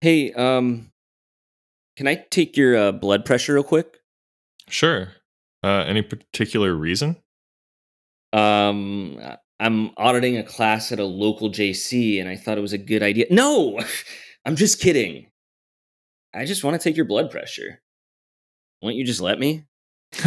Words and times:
Hey, 0.00 0.32
um, 0.32 0.90
can 1.96 2.06
I 2.08 2.24
take 2.30 2.56
your 2.56 2.76
uh, 2.76 2.92
blood 2.92 3.24
pressure 3.24 3.54
real 3.54 3.62
quick? 3.62 3.98
Sure. 4.68 5.08
Uh, 5.62 5.84
any 5.86 6.02
particular 6.02 6.74
reason? 6.74 7.16
Um, 8.32 9.18
I- 9.22 9.38
I'm 9.58 9.90
auditing 9.98 10.38
a 10.38 10.42
class 10.42 10.90
at 10.90 11.00
a 11.00 11.04
local 11.04 11.50
JC, 11.50 12.18
and 12.18 12.30
I 12.30 12.36
thought 12.36 12.56
it 12.56 12.62
was 12.62 12.72
a 12.72 12.78
good 12.78 13.02
idea. 13.02 13.26
No, 13.30 13.78
I'm 14.46 14.56
just 14.56 14.80
kidding. 14.80 15.26
I 16.32 16.46
just 16.46 16.64
want 16.64 16.80
to 16.80 16.82
take 16.88 16.96
your 16.96 17.04
blood 17.04 17.30
pressure. 17.30 17.82
Won't 18.80 18.96
you 18.96 19.04
just 19.04 19.20
let 19.20 19.38
me? 19.38 19.66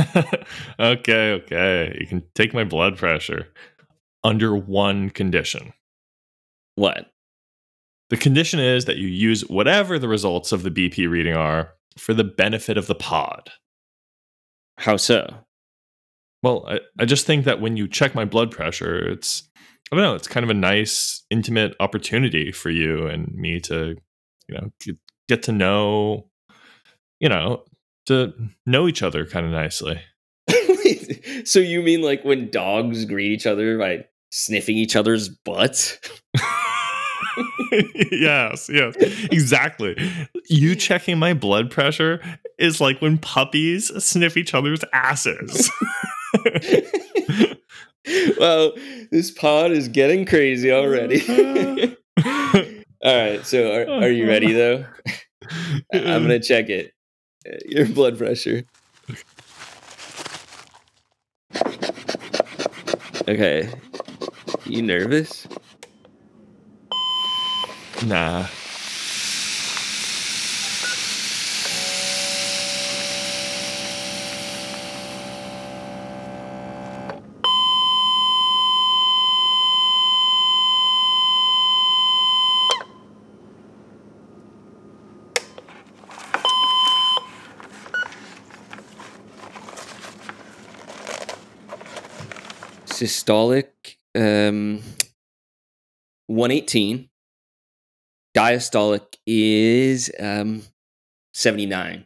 okay, 0.80 1.32
okay. 1.32 1.98
You 2.00 2.06
can 2.06 2.24
take 2.36 2.54
my 2.54 2.64
blood 2.64 2.96
pressure 2.98 3.48
under 4.24 4.56
one 4.56 5.10
condition. 5.10 5.74
What? 6.76 7.12
The 8.14 8.20
condition 8.20 8.60
is 8.60 8.86
that 8.86 8.98
you 8.98 9.08
use 9.08 9.42
whatever 9.50 9.98
the 9.98 10.08
results 10.08 10.52
of 10.52 10.62
the 10.62 10.70
BP 10.70 11.10
reading 11.10 11.36
are 11.36 11.74
for 11.98 12.14
the 12.14 12.24
benefit 12.24 12.78
of 12.78 12.86
the 12.86 12.94
pod. 12.94 13.50
How 14.78 14.98
so? 14.98 15.26
Well, 16.44 16.64
I, 16.68 16.82
I 17.00 17.06
just 17.06 17.26
think 17.26 17.46
that 17.46 17.60
when 17.60 17.76
you 17.76 17.88
check 17.88 18.14
my 18.14 18.24
blood 18.24 18.52
pressure, 18.52 19.00
it's 19.00 19.50
I 19.92 19.96
don't 19.96 20.04
know, 20.04 20.14
it's 20.14 20.28
kind 20.28 20.44
of 20.44 20.52
a 20.52 20.54
nice, 20.54 21.26
intimate 21.32 21.76
opportunity 21.80 22.52
for 22.52 22.70
you 22.70 23.08
and 23.08 23.34
me 23.34 23.60
to, 23.62 23.96
you 24.48 24.56
know, 24.56 24.70
get, 24.80 24.96
get 25.28 25.44
to 25.44 25.52
know, 25.52 26.30
you 27.20 27.30
know, 27.30 27.64
to 28.06 28.32
know 28.68 28.88
each 28.88 29.02
other 29.02 29.26
kind 29.26 29.48
of 29.48 29.52
nicely. 29.52 30.00
So 31.46 31.60
you 31.60 31.82
mean 31.82 32.04
like 32.04 32.24
when 32.24 32.52
dogs 32.52 33.06
greet 33.06 33.32
each 33.32 33.48
other 33.48 33.78
by 33.80 34.06
sniffing 34.30 34.78
each 34.78 34.96
other's 34.96 35.30
butts? 35.30 36.00
yes, 38.12 38.70
yes, 38.72 38.96
exactly. 39.32 39.96
You 40.48 40.76
checking 40.76 41.18
my 41.18 41.34
blood 41.34 41.72
pressure 41.72 42.22
is 42.58 42.80
like 42.80 43.02
when 43.02 43.18
puppies 43.18 43.92
sniff 44.04 44.38
each 44.38 44.54
other's 44.54 44.84
asses. 44.94 45.72
well, 48.40 48.74
this 49.12 49.32
pod 49.32 49.72
is 49.72 49.88
getting 49.88 50.26
crazy 50.26 50.72
already. 50.72 51.22
All 53.04 53.18
right, 53.18 53.46
so 53.46 53.74
are, 53.74 54.04
are 54.04 54.10
you 54.10 54.28
ready 54.28 54.54
though? 54.54 54.86
I'm 55.94 56.24
gonna 56.24 56.40
check 56.40 56.70
it. 56.70 56.94
Your 57.66 57.88
blood 57.88 58.18
pressure. 58.18 58.64
Okay. 63.28 63.70
You 64.66 64.82
nervous? 64.82 65.48
Nah. 68.06 68.50
Systolic 92.86 93.98
um 94.16 94.82
118. 96.28 97.13
Diastolic 98.36 99.16
is 99.26 100.12
um 100.20 100.64
79. 101.34 102.06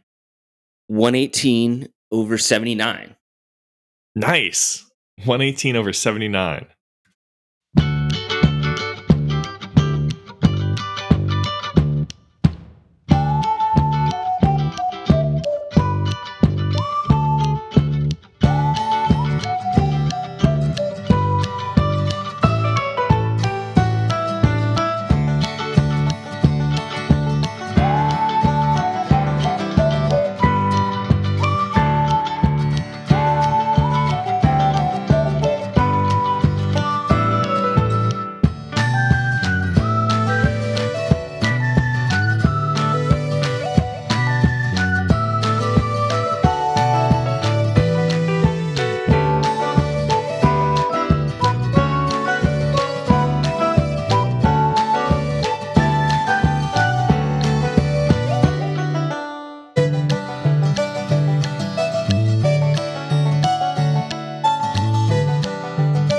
118 0.88 1.88
over 2.10 2.38
79. 2.38 3.16
Nice. 4.14 4.84
118 5.24 5.76
over 5.76 5.92
79. 5.92 6.66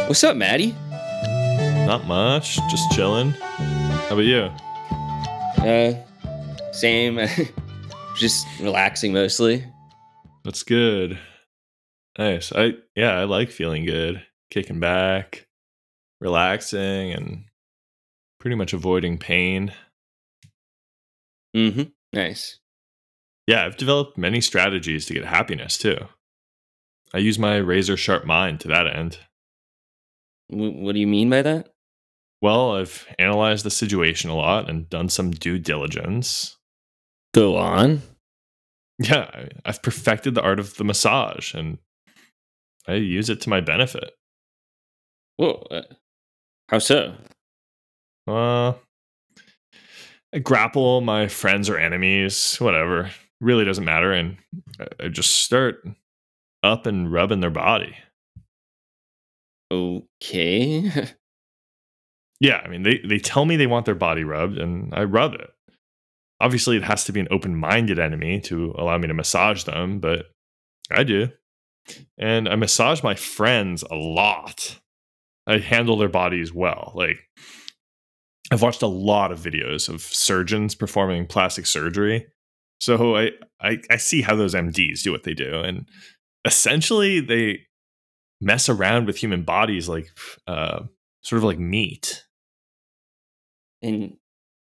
What's 0.10 0.24
up, 0.24 0.36
Maddie? 0.36 0.76
Not 1.86 2.08
much, 2.08 2.56
just 2.68 2.90
chilling. 2.94 3.30
How 3.30 4.16
about 4.16 4.22
you? 4.22 4.50
Uh 5.64 5.94
same. 6.72 7.20
Just 8.16 8.48
relaxing 8.60 9.14
mostly. 9.14 9.64
That's 10.44 10.64
good. 10.64 11.20
Nice. 12.18 12.52
I 12.52 12.74
yeah, 12.96 13.20
I 13.20 13.26
like 13.26 13.52
feeling 13.52 13.86
good. 13.86 14.26
Kicking 14.50 14.80
back, 14.80 15.46
relaxing 16.20 17.12
and 17.12 17.44
pretty 18.40 18.56
much 18.56 18.74
avoiding 18.74 19.20
pain. 19.20 19.74
Mm-hmm. 21.56 21.84
Nice. 22.14 22.58
Yeah, 23.46 23.64
I've 23.64 23.78
developed 23.78 24.18
many 24.18 24.42
strategies 24.42 25.06
to 25.06 25.14
get 25.14 25.26
happiness 25.26 25.78
too. 25.78 26.00
I 27.14 27.20
use 27.20 27.38
my 27.38 27.58
razor 27.58 27.96
sharp 27.96 28.26
mind 28.26 28.60
to 28.62 28.68
that 28.70 28.88
end. 28.88 29.20
W- 30.52 30.84
what 30.84 30.94
do 30.94 31.00
you 31.00 31.08
mean 31.08 31.30
by 31.30 31.42
that? 31.42 31.70
Well, 32.42 32.76
I've 32.76 33.06
analyzed 33.20 33.66
the 33.66 33.70
situation 33.72 34.30
a 34.30 34.36
lot 34.36 34.70
and 34.70 34.90
done 34.90 35.10
some 35.10 35.32
due 35.32 35.60
diligence. 35.60 36.58
Go 37.34 37.58
on. 37.58 38.02
Yeah, 39.02 39.48
I've 39.66 39.82
perfected 39.82 40.36
the 40.36 40.42
art 40.42 40.60
of 40.60 40.76
the 40.78 40.84
massage 40.84 41.54
and 41.54 41.78
I 42.88 42.96
use 42.96 43.30
it 43.30 43.42
to 43.42 43.50
my 43.50 43.62
benefit. 43.62 44.12
Whoa. 45.38 45.66
Uh, 45.72 45.82
how 46.70 46.80
so? 46.80 47.14
Uh, 48.28 48.74
I 50.34 50.40
grapple 50.42 51.02
my 51.02 51.28
friends 51.28 51.70
or 51.70 51.78
enemies, 51.78 52.58
whatever. 52.58 53.10
Really 53.42 53.66
doesn't 53.66 53.86
matter. 53.86 54.12
And 54.12 54.38
I- 54.80 55.06
I 55.06 55.08
just 55.08 55.38
start 55.38 55.84
up 56.64 56.86
and 56.86 57.12
rubbing 57.12 57.40
their 57.40 57.50
body. 57.50 57.96
Okay. 59.72 60.92
Yeah, 62.42 62.62
I 62.64 62.70
mean, 62.70 62.84
they, 62.84 63.00
they 63.06 63.20
tell 63.20 63.44
me 63.44 63.58
they 63.58 63.68
want 63.68 63.86
their 63.86 63.96
body 63.96 64.24
rubbed, 64.24 64.58
and 64.58 64.94
I 64.94 65.04
rub 65.04 65.34
it. 65.34 65.50
Obviously, 66.40 66.78
it 66.78 66.84
has 66.84 67.04
to 67.04 67.12
be 67.12 67.20
an 67.20 67.28
open 67.32 67.56
minded 67.56 68.00
enemy 68.00 68.40
to 68.42 68.74
allow 68.78 68.98
me 68.98 69.08
to 69.08 69.14
massage 69.14 69.66
them, 69.66 70.00
but 70.00 70.28
I 70.90 71.04
do. 71.04 71.30
And 72.18 72.48
I 72.48 72.56
massage 72.56 73.04
my 73.04 73.16
friends 73.16 73.84
a 73.92 73.96
lot. 73.96 74.80
I 75.48 75.58
handle 75.58 75.98
their 75.98 76.08
bodies 76.08 76.54
well. 76.54 76.94
Like, 76.96 77.18
I've 78.52 78.62
watched 78.62 78.84
a 78.84 78.88
lot 78.88 79.32
of 79.32 79.40
videos 79.40 79.90
of 79.90 80.02
surgeons 80.02 80.76
performing 80.76 81.28
plastic 81.28 81.66
surgery. 81.66 82.26
So 82.80 83.18
I, 83.18 83.32
I, 83.60 83.80
I 83.90 83.98
see 83.98 84.22
how 84.22 84.36
those 84.36 84.56
MDs 84.56 85.02
do 85.04 85.12
what 85.12 85.24
they 85.24 85.34
do. 85.34 85.60
And 85.60 85.90
essentially, 86.46 87.20
they 87.20 87.66
mess 88.42 88.70
around 88.70 89.06
with 89.06 89.18
human 89.18 89.44
bodies 89.44 89.90
like 89.90 90.10
uh, 90.48 90.82
sort 91.22 91.38
of 91.38 91.44
like 91.44 91.60
meat. 91.60 92.26
and 93.82 94.16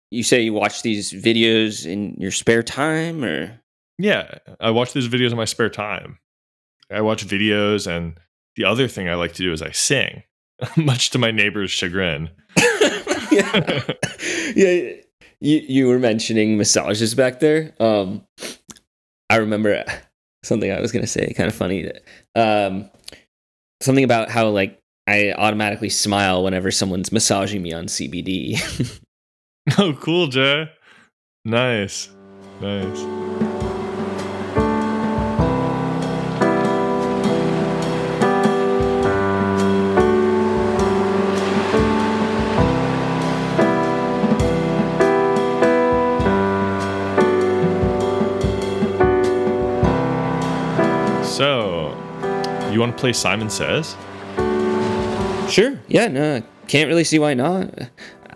you 0.10 0.24
say 0.24 0.42
you 0.42 0.52
watch 0.54 0.82
these 0.82 1.12
videos 1.14 1.86
in 1.86 2.16
your 2.20 2.32
spare 2.32 2.64
time 2.64 3.24
or 3.24 3.62
Yeah, 3.98 4.40
I 4.60 4.72
watch 4.72 4.92
these 4.94 5.08
videos 5.08 5.32
in 5.32 5.38
my 5.38 5.46
spare 5.46 5.70
time. 5.70 6.20
I 6.92 7.00
watch 7.02 7.26
videos, 7.26 7.88
and 7.88 8.18
the 8.58 8.66
other 8.66 8.90
thing 8.90 9.08
I 9.08 9.16
like 9.16 9.32
to 9.36 9.44
do 9.44 9.54
is 9.54 9.62
I 9.62 9.72
sing, 9.72 10.24
much 10.76 11.12
to 11.12 11.18
my 11.18 11.32
neighbor's 11.32 11.72
chagrin. 11.72 12.30
yeah. 13.32 13.84
yeah 14.56 14.92
you 15.40 15.58
you 15.68 15.88
were 15.88 16.00
mentioning 16.00 16.58
massages 16.58 17.16
back 17.16 17.40
there. 17.40 17.74
Um, 17.80 18.26
I 19.30 19.38
remember 19.38 19.84
something 20.44 20.72
I 20.72 20.82
was 20.82 20.92
gonna 20.92 21.08
say, 21.08 21.32
kind 21.34 21.48
of 21.48 21.56
funny. 21.56 21.90
Um, 22.36 22.90
something 23.82 24.04
about 24.04 24.30
how 24.30 24.50
like 24.50 24.80
I 25.08 25.34
automatically 25.34 25.90
smile 25.90 26.44
whenever 26.44 26.72
someone's 26.72 27.12
massaging 27.12 27.62
me 27.62 27.74
on 27.74 27.86
CBD. 27.86 29.02
oh, 29.78 29.94
cool, 30.00 30.28
Jay. 30.28 30.70
Nice, 31.44 32.10
nice. 32.62 33.21
Want 52.92 52.98
to 52.98 53.02
play 53.02 53.14
Simon 53.14 53.50
Says? 53.50 53.96
Sure. 55.50 55.80
Yeah, 55.88 56.08
no, 56.08 56.44
can't 56.68 56.90
really 56.90 57.06
see 57.06 57.20
why 57.20 57.34
not. 57.34 57.74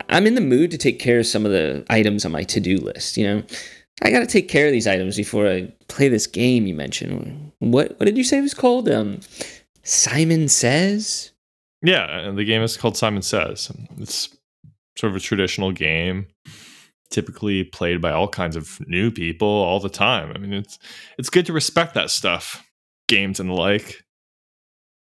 I'm 0.07 0.25
in 0.27 0.35
the 0.35 0.41
mood 0.41 0.71
to 0.71 0.77
take 0.77 0.99
care 0.99 1.19
of 1.19 1.25
some 1.25 1.45
of 1.45 1.51
the 1.51 1.85
items 1.89 2.25
on 2.25 2.31
my 2.31 2.43
to 2.43 2.59
do 2.61 2.77
list. 2.77 3.17
You 3.17 3.27
know, 3.27 3.43
I 4.01 4.11
got 4.11 4.19
to 4.19 4.27
take 4.27 4.47
care 4.47 4.65
of 4.65 4.71
these 4.71 4.87
items 4.87 5.17
before 5.17 5.47
I 5.47 5.73
play 5.89 6.07
this 6.07 6.25
game 6.25 6.67
you 6.67 6.73
mentioned. 6.73 7.51
What 7.59 7.99
What 7.99 8.05
did 8.05 8.17
you 8.17 8.23
say 8.23 8.37
it 8.37 8.41
was 8.41 8.53
called? 8.53 8.87
Um, 8.87 9.19
Simon 9.83 10.47
Says? 10.47 11.31
Yeah, 11.81 12.05
and 12.19 12.37
the 12.37 12.45
game 12.45 12.61
is 12.61 12.77
called 12.77 12.95
Simon 12.95 13.23
Says. 13.23 13.71
It's 13.99 14.29
sort 14.97 15.11
of 15.11 15.17
a 15.17 15.19
traditional 15.19 15.71
game 15.73 16.27
typically 17.11 17.63
played 17.65 18.01
by 18.01 18.11
all 18.11 18.27
kinds 18.27 18.55
of 18.55 18.79
new 18.87 19.11
people 19.11 19.47
all 19.47 19.79
the 19.79 19.89
time. 19.89 20.31
I 20.33 20.37
mean, 20.37 20.53
it's 20.53 20.79
it's 21.17 21.29
good 21.29 21.45
to 21.47 21.53
respect 21.53 21.93
that 21.95 22.09
stuff 22.09 22.65
games 23.07 23.39
and 23.39 23.49
the 23.49 23.53
like. 23.53 24.04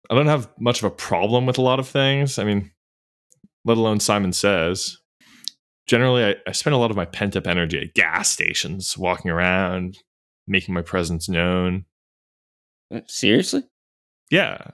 I 0.10 0.16
don't 0.16 0.28
have 0.28 0.50
much 0.60 0.80
of 0.80 0.86
a 0.86 0.96
problem 0.96 1.46
with 1.46 1.58
a 1.58 1.62
lot 1.62 1.80
of 1.80 1.88
things. 1.88 2.40
I 2.40 2.44
mean, 2.44 2.72
let 3.66 3.78
alone 3.78 4.00
Simon 4.00 4.34
Says. 4.34 4.98
Generally, 5.88 6.26
I, 6.26 6.36
I 6.48 6.52
spend 6.52 6.74
a 6.74 6.78
lot 6.78 6.92
of 6.92 6.98
my 6.98 7.06
pent 7.06 7.36
up 7.36 7.48
energy 7.48 7.80
at 7.80 7.94
gas 7.94 8.30
stations, 8.30 8.98
walking 8.98 9.30
around, 9.30 10.00
making 10.48 10.74
my 10.74 10.82
presence 10.82 11.30
known. 11.30 11.86
Uh, 12.94 13.02
seriously? 13.08 13.64
Yeah. 14.32 14.72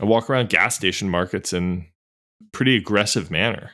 I 0.00 0.04
walk 0.04 0.30
around 0.30 0.48
gas 0.48 0.76
station 0.76 1.08
markets 1.08 1.52
in 1.52 1.86
pretty 2.52 2.76
aggressive 2.76 3.30
manner. 3.30 3.72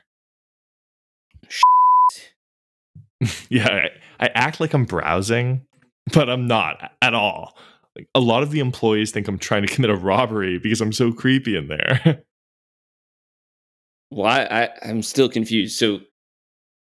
yeah, 3.48 3.68
I, 3.68 4.24
I 4.24 4.30
act 4.34 4.60
like 4.60 4.74
I'm 4.74 4.84
browsing, 4.84 5.66
but 6.12 6.28
I'm 6.28 6.46
not 6.46 6.92
at 7.02 7.14
all 7.14 7.56
like 7.96 8.08
a 8.14 8.20
lot 8.20 8.42
of 8.42 8.50
the 8.50 8.60
employees 8.60 9.10
think 9.10 9.26
I'm 9.26 9.38
trying 9.38 9.66
to 9.66 9.72
commit 9.72 9.90
a 9.90 9.96
robbery 9.96 10.58
because 10.58 10.80
I'm 10.80 10.92
so 10.92 11.12
creepy 11.12 11.56
in 11.56 11.68
there. 11.68 12.22
Why? 14.10 14.44
I, 14.44 14.68
I'm 14.82 15.02
still 15.02 15.28
confused. 15.28 15.78
So, 15.78 16.00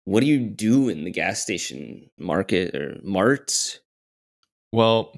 what 0.04 0.20
do 0.20 0.28
you 0.28 0.40
do 0.40 0.90
in 0.90 1.04
the 1.04 1.12
gas 1.12 1.42
station 1.42 2.10
market 2.20 2.76
or 2.76 3.00
marts? 3.04 3.80
Well, 4.72 5.14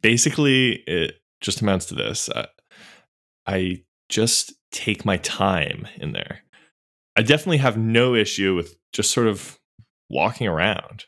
basically, 0.00 0.82
it 0.86 1.16
just 1.40 1.60
amounts 1.60 1.86
to 1.86 1.94
this. 1.94 2.30
I, 2.34 2.46
I 3.46 3.82
just 4.08 4.54
take 4.70 5.04
my 5.04 5.18
time 5.18 5.86
in 5.96 6.12
there. 6.12 6.40
I 7.16 7.22
definitely 7.22 7.58
have 7.58 7.76
no 7.76 8.14
issue 8.14 8.54
with 8.54 8.76
just 8.92 9.10
sort 9.10 9.26
of 9.26 9.58
walking 10.08 10.46
around 10.46 11.04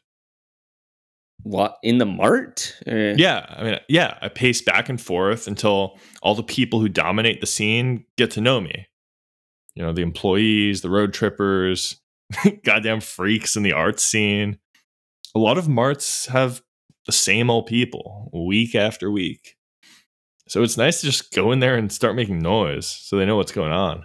in 1.82 1.99
the 1.99 2.06
mart? 2.06 2.75
Or? 2.87 3.14
yeah 3.17 3.46
i 3.50 3.64
mean 3.64 3.79
yeah 3.88 4.19
i 4.23 4.29
pace 4.29 4.62
back 4.62 4.88
and 4.88 5.00
forth 5.00 5.46
until 5.46 5.99
all 6.23 6.35
the 6.35 6.43
people 6.43 6.81
who 6.81 6.88
dominate 6.88 7.41
the 7.41 7.46
scene 7.46 8.05
get 8.17 8.31
to 8.32 8.41
know 8.41 8.61
me. 8.61 8.87
You 9.75 9.82
know 9.82 9.93
the 9.93 10.02
employees 10.02 10.81
the 10.81 10.91
road 10.91 11.12
trippers 11.12 12.00
goddamn 12.64 13.00
freaks 13.00 13.56
in 13.56 13.62
the 13.62 13.73
art 13.73 14.00
scene. 14.00 14.58
A 15.35 15.38
lot 15.38 15.58
of 15.58 15.69
marts 15.69 16.26
have 16.26 16.62
the 17.06 17.12
same 17.12 17.50
old 17.50 17.67
people 17.67 18.31
week 18.32 18.75
after 18.75 19.11
week. 19.11 19.56
So 20.49 20.62
it's 20.62 20.76
nice 20.76 21.00
to 21.00 21.06
just 21.06 21.32
go 21.32 21.52
in 21.52 21.61
there 21.61 21.76
and 21.76 21.90
start 21.90 22.17
making 22.17 22.40
noise 22.40 22.87
so 22.87 23.17
they 23.17 23.26
know 23.26 23.37
what's 23.37 23.52
going 23.52 23.73
on 23.73 24.05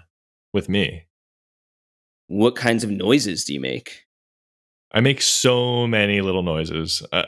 with 0.53 0.69
me. 0.69 1.03
What 2.27 2.55
kinds 2.55 2.83
of 2.83 2.89
noises 2.89 3.43
do 3.43 3.53
you 3.53 3.59
make 3.59 4.05
I 4.91 5.01
make 5.01 5.21
so 5.21 5.87
many 5.87 6.21
little 6.21 6.43
noises. 6.43 7.03
Uh, 7.11 7.25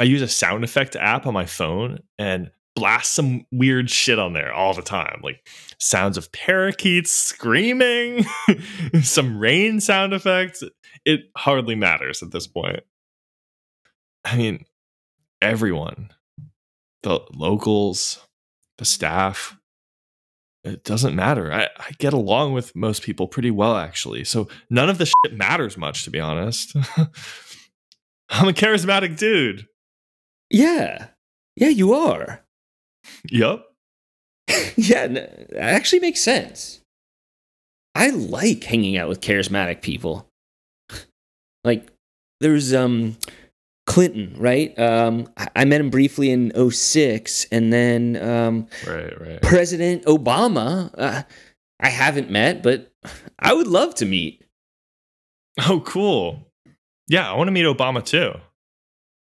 I 0.00 0.04
use 0.04 0.22
a 0.22 0.28
sound 0.28 0.64
effect 0.64 0.96
app 0.96 1.26
on 1.26 1.34
my 1.34 1.46
phone 1.46 2.00
and 2.18 2.50
blast 2.74 3.12
some 3.12 3.46
weird 3.52 3.90
shit 3.90 4.18
on 4.18 4.32
there 4.32 4.52
all 4.52 4.74
the 4.74 4.82
time, 4.82 5.20
like 5.22 5.46
sounds 5.78 6.16
of 6.16 6.32
parakeets 6.32 7.12
screaming, 7.12 8.24
some 9.02 9.38
rain 9.38 9.80
sound 9.80 10.14
effects. 10.14 10.62
It 11.04 11.20
hardly 11.36 11.74
matters 11.74 12.22
at 12.22 12.30
this 12.30 12.46
point. 12.46 12.80
I 14.24 14.36
mean, 14.36 14.64
everyone, 15.40 16.10
the 17.02 17.20
locals, 17.34 18.20
the 18.78 18.84
staff, 18.84 19.58
it 20.64 20.84
doesn't 20.84 21.16
matter. 21.16 21.52
I, 21.52 21.68
I 21.78 21.90
get 21.98 22.12
along 22.12 22.52
with 22.52 22.76
most 22.76 23.02
people 23.02 23.26
pretty 23.26 23.50
well, 23.50 23.76
actually. 23.76 24.24
So 24.24 24.48
none 24.70 24.88
of 24.88 24.98
the 24.98 25.06
shit 25.06 25.36
matters 25.36 25.76
much, 25.76 26.04
to 26.04 26.10
be 26.10 26.20
honest. 26.20 26.76
I'm 28.28 28.48
a 28.48 28.52
charismatic 28.52 29.16
dude. 29.18 29.66
Yeah. 30.50 31.08
Yeah, 31.56 31.68
you 31.68 31.92
are. 31.94 32.44
Yep. 33.30 33.64
yeah, 34.76 35.06
that 35.08 35.56
actually 35.56 36.00
makes 36.00 36.20
sense. 36.20 36.80
I 37.94 38.10
like 38.10 38.64
hanging 38.64 38.96
out 38.96 39.08
with 39.08 39.20
charismatic 39.20 39.82
people. 39.82 40.28
like, 41.64 41.90
there's 42.40 42.72
um 42.72 43.16
Clinton, 43.86 44.34
right? 44.38 44.78
Um, 44.78 45.26
I 45.56 45.64
met 45.64 45.80
him 45.80 45.90
briefly 45.90 46.30
in 46.30 46.52
06, 46.70 47.46
and 47.50 47.72
then 47.72 48.16
um, 48.16 48.68
right, 48.86 49.20
right. 49.20 49.42
President 49.42 50.04
Obama, 50.04 50.90
uh, 50.96 51.22
I 51.80 51.88
haven't 51.88 52.30
met, 52.30 52.62
but 52.62 52.92
I 53.38 53.52
would 53.52 53.66
love 53.66 53.94
to 53.96 54.06
meet. 54.06 54.44
Oh, 55.68 55.80
cool. 55.80 56.52
Yeah, 57.08 57.30
I 57.30 57.36
want 57.36 57.48
to 57.48 57.52
meet 57.52 57.66
Obama 57.66 58.04
too. 58.04 58.32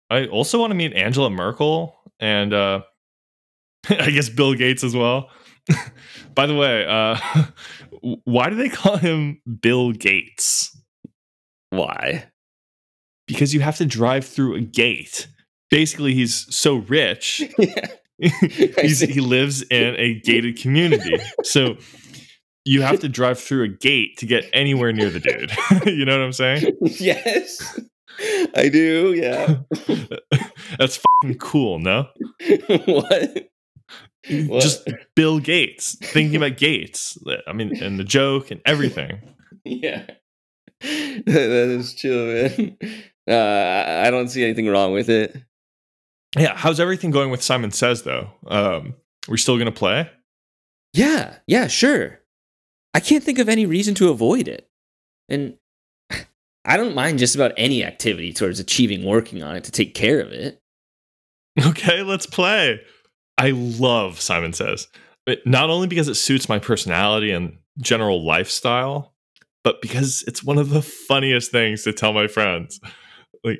I 0.09 0.25
also 0.25 0.59
want 0.59 0.71
to 0.71 0.75
meet 0.75 0.93
Angela 0.93 1.29
Merkel 1.29 1.95
and 2.19 2.53
uh, 2.53 2.81
I 3.89 4.11
guess 4.11 4.29
Bill 4.29 4.53
Gates 4.53 4.83
as 4.83 4.95
well. 4.95 5.29
By 6.35 6.45
the 6.45 6.55
way, 6.55 6.85
uh, 6.85 7.17
why 8.23 8.49
do 8.49 8.55
they 8.55 8.69
call 8.69 8.97
him 8.97 9.41
Bill 9.61 9.91
Gates? 9.91 10.75
Why? 11.69 12.25
Because 13.27 13.53
you 13.53 13.61
have 13.61 13.77
to 13.77 13.85
drive 13.85 14.25
through 14.25 14.55
a 14.55 14.61
gate. 14.61 15.27
Basically, 15.69 16.13
he's 16.13 16.53
so 16.55 16.77
rich. 16.77 17.43
Yeah. 17.59 17.87
he 18.81 19.21
lives 19.21 19.61
in 19.61 19.95
a 19.95 20.19
gated 20.21 20.57
community. 20.57 21.17
So 21.43 21.77
you 22.65 22.81
have 22.81 22.99
to 23.01 23.09
drive 23.09 23.39
through 23.39 23.63
a 23.63 23.67
gate 23.67 24.17
to 24.17 24.25
get 24.25 24.49
anywhere 24.53 24.91
near 24.91 25.09
the 25.09 25.19
dude. 25.19 25.51
you 25.85 26.03
know 26.03 26.17
what 26.17 26.25
I'm 26.25 26.33
saying? 26.33 26.77
Yes. 26.81 27.79
I 28.55 28.69
do, 28.69 29.13
yeah. 29.13 29.57
That's 30.79 30.97
fucking 30.97 31.37
cool, 31.37 31.77
no? 31.77 32.07
what? 32.85 33.49
what? 34.47 34.61
Just 34.63 34.89
Bill 35.15 35.39
Gates, 35.39 35.95
thinking 36.01 36.35
about 36.35 36.57
Gates. 36.57 37.17
I 37.47 37.53
mean, 37.53 37.81
and 37.81 37.99
the 37.99 38.03
joke 38.03 38.49
and 38.49 38.61
everything. 38.65 39.21
Yeah. 39.63 40.05
that 40.81 41.27
is 41.27 41.93
chill, 41.93 42.25
man. 42.25 42.77
Uh, 43.27 44.03
I 44.05 44.09
don't 44.09 44.29
see 44.29 44.43
anything 44.43 44.67
wrong 44.67 44.93
with 44.93 45.09
it. 45.09 45.35
Yeah, 46.37 46.55
how's 46.55 46.79
everything 46.79 47.11
going 47.11 47.29
with 47.29 47.43
Simon 47.43 47.71
Says 47.71 48.03
though? 48.03 48.29
Um, 48.47 48.95
we're 49.27 49.37
still 49.37 49.57
gonna 49.57 49.71
play? 49.71 50.09
Yeah, 50.93 51.35
yeah, 51.47 51.67
sure. 51.67 52.19
I 52.93 52.99
can't 52.99 53.23
think 53.23 53.39
of 53.39 53.49
any 53.49 53.65
reason 53.65 53.95
to 53.95 54.09
avoid 54.09 54.47
it, 54.47 54.69
and 55.29 55.57
I 56.65 56.77
don't 56.77 56.95
mind 56.95 57.19
just 57.19 57.35
about 57.35 57.53
any 57.57 57.83
activity 57.83 58.33
towards 58.33 58.59
achieving 58.59 59.05
working 59.05 59.43
on 59.43 59.55
it 59.55 59.63
to 59.65 59.71
take 59.71 59.93
care 59.93 60.19
of 60.19 60.31
it. 60.31 60.61
Okay, 61.65 62.03
let's 62.03 62.27
play. 62.27 62.79
I 63.37 63.51
love 63.51 64.19
Simon 64.19 64.53
Says, 64.53 64.87
but 65.25 65.39
not 65.45 65.69
only 65.69 65.87
because 65.87 66.07
it 66.07 66.15
suits 66.15 66.47
my 66.47 66.59
personality 66.59 67.31
and 67.31 67.57
general 67.79 68.25
lifestyle, 68.25 69.13
but 69.63 69.81
because 69.81 70.23
it's 70.27 70.43
one 70.43 70.57
of 70.57 70.69
the 70.69 70.81
funniest 70.81 71.51
things 71.51 71.83
to 71.83 71.93
tell 71.93 72.13
my 72.13 72.27
friends 72.27 72.79
like, 73.43 73.59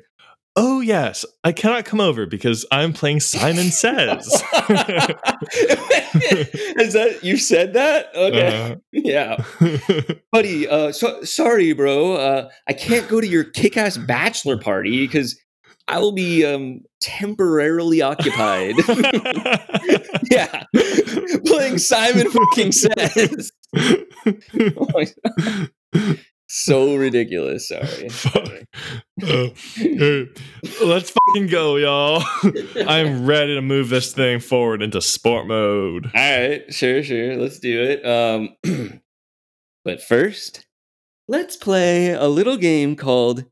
Oh 0.60 0.80
yes, 0.80 1.24
I 1.44 1.52
cannot 1.52 1.84
come 1.84 2.00
over 2.00 2.26
because 2.26 2.66
I'm 2.72 2.92
playing 2.92 3.20
Simon 3.20 3.70
Says. 3.70 4.26
Is 6.80 6.94
that 6.94 7.20
you 7.22 7.36
said 7.36 7.74
that? 7.74 8.06
Okay. 8.12 8.72
Uh, 8.72 8.76
Yeah. 8.90 9.36
Buddy, 10.32 10.66
uh 10.68 10.90
so, 10.90 11.22
sorry, 11.22 11.72
bro. 11.74 12.14
Uh 12.14 12.48
I 12.66 12.72
can't 12.72 13.06
go 13.08 13.20
to 13.20 13.26
your 13.26 13.44
kick-ass 13.44 13.98
bachelor 13.98 14.58
party 14.58 15.06
because 15.06 15.38
I 15.86 16.00
will 16.00 16.10
be 16.12 16.44
um 16.44 16.80
temporarily 17.00 18.02
occupied. 18.02 18.74
yeah. 20.30 20.64
Playing 21.46 21.78
Simon 21.78 22.28
fucking 22.30 22.72
says. 22.72 23.52
Oh. 24.76 25.04
So 26.48 26.96
ridiculous. 26.96 27.68
Sorry. 27.68 28.08
Fuck. 28.10 28.48
Uh, 29.22 29.48
hey, 29.74 30.26
let's 30.82 31.10
fucking 31.10 31.48
go, 31.48 31.76
y'all. 31.76 32.22
I'm 32.86 33.26
ready 33.26 33.54
to 33.54 33.62
move 33.62 33.88
this 33.90 34.12
thing 34.12 34.40
forward 34.40 34.82
into 34.82 35.00
sport 35.00 35.46
mode. 35.46 36.06
All 36.06 36.10
right, 36.14 36.62
sure, 36.72 37.02
sure. 37.02 37.36
Let's 37.36 37.58
do 37.58 37.82
it. 37.82 38.04
Um, 38.06 38.56
but 39.84 40.02
first, 40.02 40.66
let's 41.28 41.56
play 41.56 42.10
a 42.10 42.26
little 42.26 42.56
game 42.56 42.96
called 42.96 43.44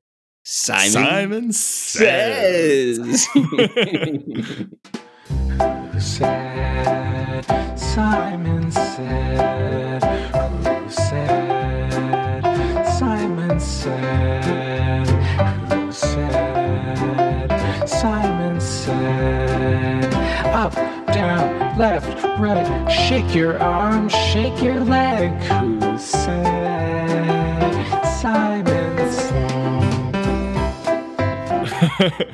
Simon, 0.45 0.91
Simon 0.91 1.53
says. 1.53 3.27
Says. 3.27 4.67
Said? 5.99 7.79
Simon 7.79 8.71
said. 8.71 10.03
Who 10.63 10.91
said? 10.91 11.46
Up, 20.67 20.75
down, 21.07 21.79
left, 21.79 22.25
right. 22.41 22.91
Shake 22.91 23.33
your 23.37 23.57
arm, 23.63 24.09
shake 24.09 24.61
your 24.61 24.81
leg. 24.81 25.31
Who 25.45 25.97
said? 25.97 28.05
Simon 28.05 29.13
said. 29.13 29.85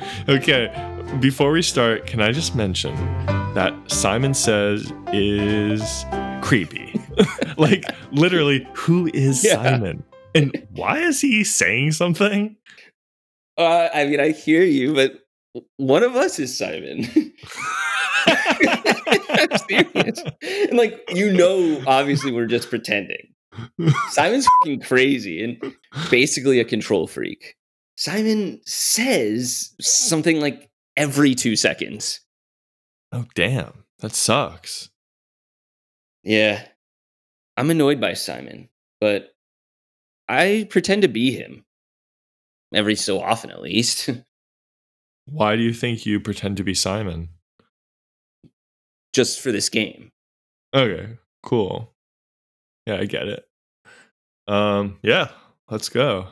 okay, 0.29 1.15
before 1.19 1.51
we 1.51 1.61
start, 1.61 2.07
can 2.07 2.21
I 2.21 2.31
just 2.31 2.55
mention 2.55 2.95
that 3.53 3.71
Simon 3.85 4.33
Says 4.33 4.91
is 5.11 6.03
creepy? 6.41 6.99
like, 7.59 7.85
literally, 8.13 8.67
who 8.73 9.11
is 9.13 9.43
Yeah. 9.43 9.61
Simon? 9.61 10.03
And 10.33 10.67
why 10.71 10.97
is 10.97 11.21
he 11.21 11.43
saying 11.43 11.91
something? 11.91 12.55
uh, 13.59 13.89
I 13.93 14.05
mean, 14.05 14.19
I 14.19 14.31
hear 14.31 14.63
you, 14.63 14.95
but 14.95 15.19
one 15.77 16.01
of 16.01 16.15
us 16.15 16.39
is 16.39 16.57
Simon. 16.57 17.07
And 19.51 20.77
like, 20.77 21.01
you 21.09 21.31
know, 21.33 21.81
obviously, 21.87 22.31
we're 22.31 22.47
just 22.47 22.69
pretending. 22.69 23.33
Simon's 24.09 24.47
fucking 24.61 24.81
crazy 24.81 25.43
and 25.43 25.75
basically 26.09 26.59
a 26.59 26.65
control 26.65 27.07
freak. 27.07 27.55
Simon 27.95 28.59
says 28.65 29.75
something 29.79 30.39
like 30.39 30.69
every 30.97 31.35
two 31.35 31.55
seconds. 31.55 32.19
oh, 33.11 33.25
damn. 33.35 33.83
That 33.99 34.13
sucks. 34.13 34.89
Yeah. 36.23 36.65
I'm 37.55 37.69
annoyed 37.69 38.01
by 38.01 38.13
Simon, 38.13 38.69
but 38.99 39.33
I 40.27 40.67
pretend 40.69 41.03
to 41.03 41.07
be 41.07 41.31
him. 41.31 41.63
Every 42.73 42.95
so 42.95 43.21
often, 43.21 43.51
at 43.51 43.61
least. 43.61 44.09
Why 45.25 45.55
do 45.55 45.61
you 45.61 45.73
think 45.73 46.05
you 46.05 46.19
pretend 46.19 46.57
to 46.57 46.63
be 46.63 46.73
Simon? 46.73 47.29
Just 49.13 49.39
for 49.39 49.51
this 49.51 49.69
game. 49.69 50.11
Okay, 50.73 51.17
cool. 51.43 51.93
Yeah, 52.85 52.97
I 52.97 53.05
get 53.05 53.27
it. 53.27 53.45
Um, 54.47 54.99
yeah, 55.01 55.29
let's 55.69 55.89
go. 55.89 56.27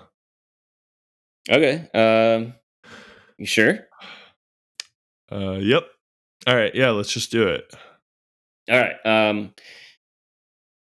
Okay. 1.50 1.88
Um, 1.94 2.54
you 3.38 3.46
sure? 3.46 3.80
Uh, 5.32 5.54
yep. 5.54 5.84
All 6.48 6.56
right, 6.56 6.74
yeah, 6.74 6.90
let's 6.90 7.14
just 7.14 7.32
do 7.32 7.48
it. 7.48 7.74
All 8.70 8.78
right. 8.80 9.06
Um, 9.06 9.54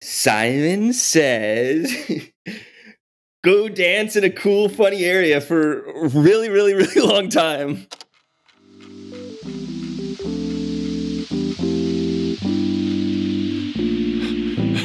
Simon 0.01 0.93
says, 0.93 1.93
"Go 3.43 3.67
dance 3.67 4.15
in 4.15 4.23
a 4.23 4.29
cool, 4.29 4.69
funny 4.69 5.03
area 5.03 5.41
for 5.41 5.85
a 5.85 6.07
really, 6.09 6.49
really, 6.49 6.73
really 6.73 7.01
long 7.07 7.29
time." 7.29 7.87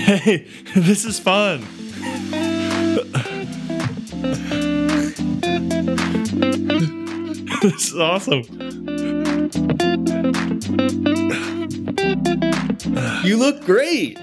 Hey, 0.04 0.46
this 0.76 1.06
is 1.06 1.18
fun. 1.18 1.61
this 7.62 7.88
is 7.88 7.96
awesome. 7.96 8.42
You 13.25 13.38
look 13.38 13.64
great. 13.64 14.18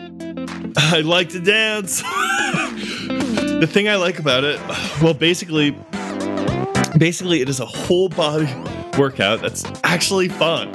I 0.77 1.01
like 1.03 1.29
to 1.29 1.39
dance. 1.39 2.01
the 2.03 3.67
thing 3.67 3.89
I 3.89 3.95
like 3.95 4.19
about 4.19 4.43
it, 4.43 4.59
well, 5.01 5.15
basically, 5.15 5.75
basically, 6.95 7.41
it 7.41 7.49
is 7.49 7.59
a 7.59 7.65
whole 7.65 8.07
body 8.07 8.47
workout 8.99 9.41
that's 9.41 9.63
actually 9.83 10.29
fun. 10.29 10.71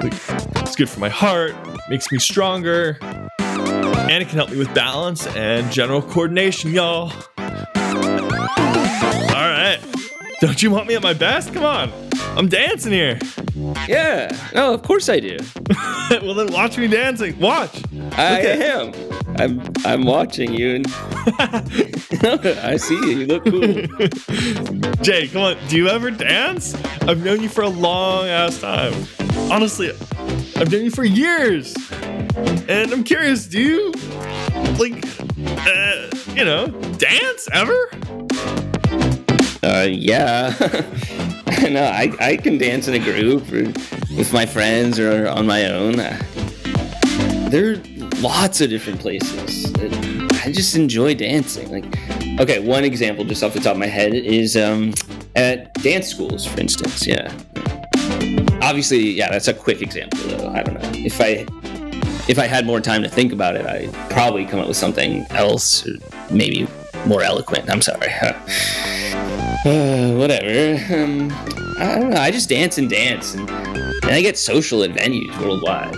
Like, 0.00 0.14
It's 0.62 0.76
good 0.76 0.88
for 0.88 1.00
my 1.00 1.08
heart, 1.08 1.56
makes 1.88 2.12
me 2.12 2.20
stronger, 2.20 2.98
and 4.14 4.22
it 4.22 4.28
can 4.28 4.36
help 4.36 4.50
me 4.50 4.56
with 4.56 4.72
balance 4.72 5.26
and 5.34 5.72
general 5.72 6.00
coordination, 6.00 6.70
y'all. 6.70 7.10
All 7.36 7.48
right, 9.34 9.80
don't 10.40 10.62
you 10.62 10.70
want 10.70 10.86
me 10.86 10.94
at 10.94 11.02
my 11.02 11.14
best? 11.14 11.52
Come 11.52 11.64
on, 11.64 11.92
I'm 12.36 12.46
dancing 12.46 12.92
here. 12.92 13.18
Yeah. 13.88 14.30
No, 14.54 14.72
of 14.72 14.82
course 14.82 15.08
I 15.08 15.18
do. 15.18 15.36
well, 16.22 16.34
then 16.34 16.52
watch 16.52 16.78
me 16.78 16.86
dancing. 16.86 17.36
Watch. 17.40 17.82
I 18.12 18.40
am. 18.40 18.92
I'm. 19.36 19.60
I'm 19.84 20.04
watching 20.04 20.54
you, 20.54 20.76
and 20.76 20.86
I 22.62 22.76
see 22.76 22.94
you. 22.94 23.18
You 23.18 23.26
look 23.26 23.44
cool. 23.46 23.62
Jay, 25.02 25.26
come 25.26 25.42
on. 25.42 25.56
Do 25.66 25.76
you 25.76 25.88
ever 25.88 26.12
dance? 26.12 26.76
I've 27.02 27.24
known 27.24 27.42
you 27.42 27.48
for 27.48 27.62
a 27.62 27.68
long 27.68 28.28
ass 28.28 28.60
time. 28.60 28.94
Honestly, 29.50 29.90
I've 30.56 30.70
known 30.70 30.84
you 30.84 30.92
for 30.92 31.04
years. 31.04 31.74
And 32.36 32.92
I'm 32.92 33.04
curious, 33.04 33.46
do 33.46 33.60
you, 33.60 33.92
like, 34.78 35.04
uh, 35.66 36.10
you 36.34 36.44
know, 36.44 36.66
dance 36.98 37.48
ever? 37.52 37.90
Uh, 39.62 39.86
yeah. 39.88 40.54
no, 41.70 41.84
I, 41.84 42.12
I 42.20 42.36
can 42.36 42.58
dance 42.58 42.88
in 42.88 42.94
a 42.94 42.98
group 42.98 43.50
or 43.52 43.64
with 44.16 44.32
my 44.32 44.46
friends 44.46 44.98
or 44.98 45.28
on 45.28 45.46
my 45.46 45.70
own. 45.70 45.96
There 47.50 47.72
are 47.72 47.82
lots 48.20 48.60
of 48.60 48.68
different 48.68 49.00
places. 49.00 49.72
I 50.44 50.50
just 50.52 50.74
enjoy 50.74 51.14
dancing. 51.14 51.70
Like, 51.70 51.84
okay, 52.40 52.58
one 52.58 52.84
example 52.84 53.24
just 53.24 53.42
off 53.42 53.54
the 53.54 53.60
top 53.60 53.72
of 53.74 53.78
my 53.78 53.86
head 53.86 54.12
is 54.12 54.56
um, 54.56 54.92
at 55.36 55.72
dance 55.74 56.08
schools, 56.08 56.46
for 56.46 56.60
instance. 56.60 57.06
Yeah. 57.06 57.32
Obviously, 58.60 59.10
yeah, 59.10 59.30
that's 59.30 59.48
a 59.48 59.54
quick 59.54 59.82
example, 59.82 60.18
though. 60.26 60.48
I 60.48 60.62
don't 60.62 60.74
know 60.74 60.90
if 60.94 61.20
I 61.20 61.46
if 62.28 62.38
I 62.38 62.46
had 62.46 62.66
more 62.66 62.80
time 62.80 63.02
to 63.02 63.08
think 63.08 63.32
about 63.32 63.56
it, 63.56 63.66
I'd 63.66 63.92
probably 64.10 64.46
come 64.46 64.60
up 64.60 64.68
with 64.68 64.76
something 64.76 65.26
else, 65.30 65.86
maybe 66.30 66.66
more 67.06 67.22
eloquent. 67.22 67.68
I'm 67.70 67.82
sorry. 67.82 68.08
Uh, 69.66 70.12
whatever. 70.16 70.74
Um, 70.94 71.32
I 71.78 71.98
don't 71.98 72.10
know. 72.10 72.20
I 72.20 72.30
just 72.30 72.50
dance 72.50 72.76
and 72.76 72.90
dance, 72.90 73.32
and, 73.32 73.48
and 73.48 74.10
I 74.10 74.20
get 74.20 74.36
social 74.36 74.82
at 74.82 74.90
venues 74.90 75.34
worldwide. 75.40 75.94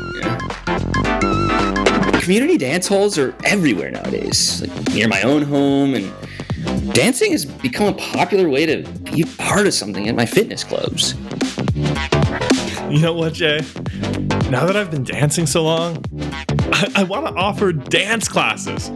Community 2.23 2.56
dance 2.59 2.87
halls 2.87 3.18
are 3.18 3.35
everywhere 3.42 3.90
nowadays, 3.90 4.62
like 4.62 4.95
near 4.95 5.09
my 5.09 5.23
own 5.23 5.42
home, 5.42 5.95
and 5.95 6.12
dancing 6.95 7.33
has 7.33 7.45
become 7.45 7.88
a 7.88 7.97
popular 7.99 8.49
way 8.49 8.66
to 8.66 8.88
be 9.12 9.25
part 9.37 9.66
of 9.66 9.75
something 9.75 10.09
at 10.09 10.14
my 10.14 10.26
fitness 10.26 10.62
clubs. 10.62 11.14
You 12.88 13.00
know 13.00 13.14
what, 13.14 13.33
Jay? 13.33 13.62
Now 14.56 14.64
that 14.64 14.75
I've 14.75 14.90
been 14.90 15.04
dancing 15.04 15.44
so 15.44 15.64
long, 15.64 16.02
I, 16.72 16.90
I 16.96 17.02
want 17.02 17.26
to 17.26 17.34
offer 17.34 17.75
dance 17.75 18.26
classes. 18.26 18.88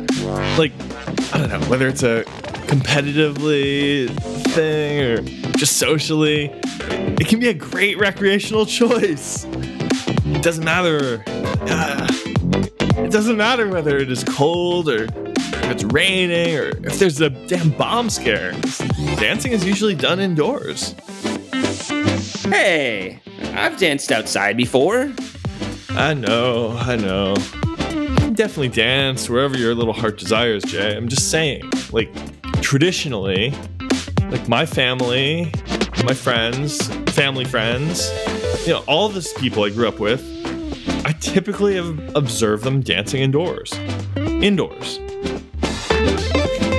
Like, 0.56 0.72
I 1.34 1.38
don't 1.38 1.50
know, 1.50 1.60
whether 1.68 1.86
it's 1.86 2.02
a 2.02 2.24
competitively 2.64 4.08
thing 4.54 5.00
or 5.02 5.20
just 5.58 5.76
socially, 5.76 6.46
it 7.20 7.28
can 7.28 7.40
be 7.40 7.48
a 7.48 7.52
great 7.52 7.98
recreational 7.98 8.64
choice. 8.64 9.44
It 9.44 10.42
doesn't 10.42 10.64
matter. 10.64 11.22
Uh, 11.26 12.08
it 12.96 13.12
doesn't 13.12 13.36
matter 13.36 13.68
whether 13.68 13.98
it 13.98 14.10
is 14.10 14.24
cold 14.24 14.88
or 14.88 15.04
if 15.04 15.64
it's 15.64 15.84
raining 15.84 16.56
or 16.56 16.68
if 16.86 16.98
there's 16.98 17.20
a 17.20 17.28
damn 17.28 17.68
bomb 17.68 18.08
scare. 18.08 18.52
Dancing 19.18 19.52
is 19.52 19.62
usually 19.62 19.94
done 19.94 20.20
indoors. 20.20 20.94
Hey, 22.44 23.20
I've 23.52 23.76
danced 23.76 24.10
outside 24.10 24.56
before. 24.56 25.12
I 25.96 26.14
know, 26.14 26.76
I 26.78 26.96
know. 26.96 27.34
Definitely 28.32 28.68
dance 28.68 29.28
wherever 29.28 29.56
your 29.56 29.74
little 29.74 29.92
heart 29.92 30.18
desires, 30.18 30.62
Jay. 30.62 30.96
I'm 30.96 31.08
just 31.08 31.30
saying, 31.30 31.62
like, 31.92 32.10
traditionally, 32.62 33.52
like 34.30 34.48
my 34.48 34.64
family, 34.64 35.52
my 36.04 36.14
friends, 36.14 36.86
family 37.12 37.44
friends, 37.44 38.08
you 38.66 38.72
know, 38.72 38.84
all 38.86 39.08
these 39.08 39.32
people 39.34 39.64
I 39.64 39.70
grew 39.70 39.88
up 39.88 39.98
with, 39.98 40.24
I 41.04 41.12
typically 41.20 41.74
have 41.74 42.16
observed 42.16 42.62
them 42.62 42.80
dancing 42.80 43.20
indoors. 43.22 43.72
Indoors. 44.16 45.00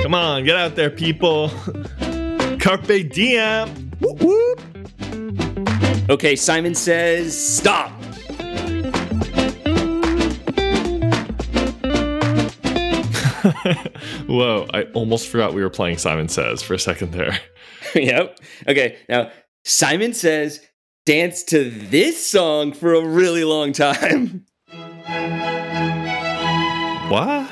Come 0.02 0.14
on, 0.14 0.44
get 0.44 0.56
out 0.56 0.74
there, 0.74 0.90
people. 0.90 1.48
Carpe 2.58 3.10
diem. 3.10 3.68
Whoop, 4.00 4.20
whoop. 4.20 4.60
Okay, 6.08 6.34
Simon 6.34 6.74
says 6.74 7.38
stop. 7.38 7.91
Whoa, 14.26 14.66
I 14.72 14.84
almost 14.94 15.28
forgot 15.28 15.54
we 15.54 15.62
were 15.62 15.70
playing 15.70 15.98
Simon 15.98 16.28
Says 16.28 16.62
for 16.62 16.74
a 16.74 16.78
second 16.78 17.12
there. 17.12 17.38
yep. 17.94 18.38
Okay, 18.68 18.98
now 19.08 19.30
Simon 19.64 20.14
says 20.14 20.60
dance 21.06 21.42
to 21.44 21.70
this 21.70 22.24
song 22.24 22.72
for 22.72 22.94
a 22.94 23.04
really 23.04 23.44
long 23.44 23.72
time. 23.72 24.46
What? 27.12 27.46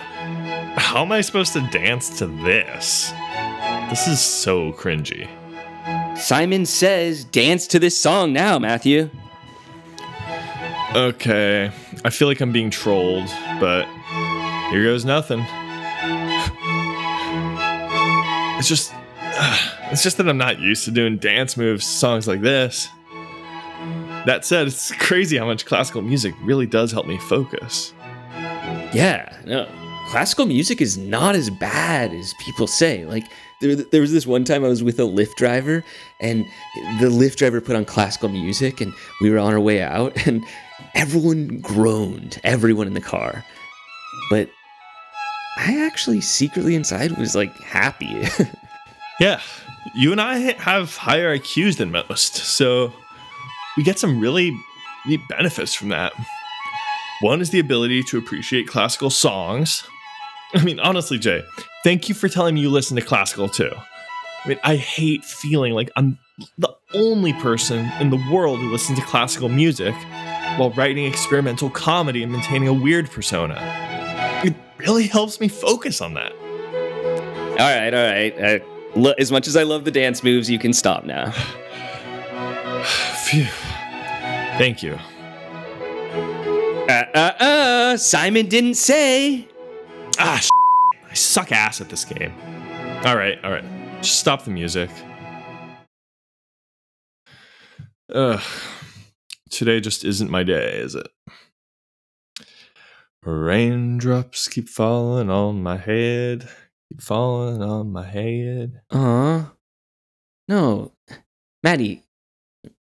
How 0.78 1.02
am 1.02 1.12
I 1.12 1.20
supposed 1.20 1.52
to 1.52 1.60
dance 1.70 2.18
to 2.20 2.26
this? 2.26 3.12
This 3.90 4.08
is 4.08 4.18
so 4.18 4.72
cringy. 4.72 5.28
Simon 6.16 6.64
says 6.64 7.24
dance 7.26 7.66
to 7.66 7.78
this 7.78 7.98
song 7.98 8.32
now, 8.32 8.58
Matthew. 8.58 9.10
Okay, 10.94 11.70
I 12.04 12.10
feel 12.10 12.26
like 12.26 12.40
I'm 12.40 12.52
being 12.52 12.70
trolled, 12.70 13.28
but 13.60 13.86
here 14.70 14.84
goes 14.84 15.04
nothing. 15.04 15.44
It's 18.60 18.68
just 18.68 18.92
it's 19.90 20.02
just 20.02 20.18
that 20.18 20.28
I'm 20.28 20.36
not 20.36 20.60
used 20.60 20.84
to 20.84 20.90
doing 20.90 21.16
dance 21.16 21.56
moves 21.56 21.86
songs 21.86 22.28
like 22.28 22.42
this. 22.42 22.88
That 24.26 24.44
said, 24.44 24.66
it's 24.66 24.92
crazy 24.96 25.38
how 25.38 25.46
much 25.46 25.64
classical 25.64 26.02
music 26.02 26.34
really 26.42 26.66
does 26.66 26.92
help 26.92 27.06
me 27.06 27.16
focus. 27.16 27.94
Yeah, 28.92 29.34
no. 29.46 29.66
Classical 30.10 30.44
music 30.44 30.82
is 30.82 30.98
not 30.98 31.34
as 31.36 31.48
bad 31.48 32.12
as 32.12 32.34
people 32.34 32.66
say. 32.66 33.06
Like 33.06 33.24
there, 33.62 33.76
there 33.76 34.02
was 34.02 34.12
this 34.12 34.26
one 34.26 34.44
time 34.44 34.62
I 34.62 34.68
was 34.68 34.82
with 34.82 35.00
a 35.00 35.04
Lyft 35.04 35.36
driver, 35.36 35.82
and 36.20 36.44
the 37.00 37.06
Lyft 37.06 37.36
driver 37.36 37.62
put 37.62 37.76
on 37.76 37.86
classical 37.86 38.28
music, 38.28 38.82
and 38.82 38.92
we 39.22 39.30
were 39.30 39.38
on 39.38 39.54
our 39.54 39.60
way 39.60 39.80
out, 39.80 40.14
and 40.26 40.44
everyone 40.94 41.60
groaned, 41.60 42.38
everyone 42.44 42.86
in 42.86 42.92
the 42.92 43.00
car. 43.00 43.42
But 44.28 44.50
I 45.56 45.84
actually 45.84 46.20
secretly 46.20 46.74
inside 46.74 47.16
was 47.18 47.34
like 47.34 47.56
happy. 47.60 48.24
Yeah, 49.20 49.38
you 49.94 50.12
and 50.12 50.20
I 50.20 50.38
have 50.38 50.96
higher 50.96 51.38
IQs 51.38 51.76
than 51.76 51.90
most, 51.90 52.36
so 52.36 52.90
we 53.76 53.82
get 53.82 53.98
some 53.98 54.18
really 54.18 54.50
neat 55.06 55.20
benefits 55.28 55.74
from 55.74 55.90
that. 55.90 56.14
One 57.20 57.42
is 57.42 57.50
the 57.50 57.60
ability 57.60 58.02
to 58.04 58.16
appreciate 58.16 58.66
classical 58.66 59.10
songs. 59.10 59.84
I 60.54 60.64
mean, 60.64 60.80
honestly, 60.80 61.18
Jay, 61.18 61.44
thank 61.84 62.08
you 62.08 62.14
for 62.14 62.30
telling 62.30 62.54
me 62.54 62.62
you 62.62 62.70
listen 62.70 62.96
to 62.96 63.02
classical 63.02 63.46
too. 63.46 63.70
I 64.42 64.48
mean, 64.48 64.58
I 64.64 64.76
hate 64.76 65.22
feeling 65.22 65.74
like 65.74 65.90
I'm 65.96 66.18
the 66.56 66.74
only 66.94 67.34
person 67.34 67.92
in 68.00 68.08
the 68.08 68.26
world 68.32 68.58
who 68.58 68.72
listens 68.72 68.98
to 68.98 69.04
classical 69.04 69.50
music 69.50 69.94
while 70.56 70.70
writing 70.70 71.04
experimental 71.04 71.68
comedy 71.68 72.22
and 72.22 72.32
maintaining 72.32 72.68
a 72.68 72.72
weird 72.72 73.10
persona. 73.10 73.89
Really 74.80 75.06
helps 75.06 75.40
me 75.40 75.48
focus 75.48 76.00
on 76.00 76.14
that. 76.14 76.32
all 76.32 77.56
right, 77.58 77.92
all 77.92 78.04
right. 78.04 78.40
Uh, 78.40 78.58
lo- 78.96 79.14
as 79.18 79.30
much 79.30 79.46
as 79.46 79.56
I 79.56 79.62
love 79.62 79.84
the 79.84 79.90
dance 79.90 80.22
moves, 80.22 80.48
you 80.50 80.58
can 80.58 80.72
stop 80.72 81.04
now. 81.04 81.30
Phew. 83.26 83.44
Thank 84.56 84.82
you. 84.82 84.98
Uh, 86.88 87.04
uh, 87.14 87.32
uh. 87.40 87.96
Simon 87.96 88.46
didn't 88.46 88.74
say. 88.74 89.46
Ah, 90.18 90.42
I 91.10 91.14
suck 91.14 91.52
ass 91.52 91.80
at 91.80 91.88
this 91.88 92.04
game. 92.04 92.32
All 93.04 93.16
right, 93.16 93.38
all 93.44 93.50
right. 93.50 93.64
Just 94.02 94.18
stop 94.18 94.44
the 94.44 94.50
music. 94.50 94.90
Ugh. 98.14 98.40
Today 99.50 99.80
just 99.80 100.04
isn't 100.04 100.30
my 100.30 100.42
day, 100.42 100.78
is 100.78 100.94
it? 100.94 101.06
Raindrops 103.24 104.48
keep 104.48 104.68
falling 104.68 105.30
on 105.30 105.62
my 105.62 105.76
head. 105.76 106.48
Keep 106.90 107.02
falling 107.02 107.62
on 107.62 107.92
my 107.92 108.06
head. 108.06 108.80
Uh, 108.90 109.44
no, 110.48 110.92
Maddie. 111.62 112.04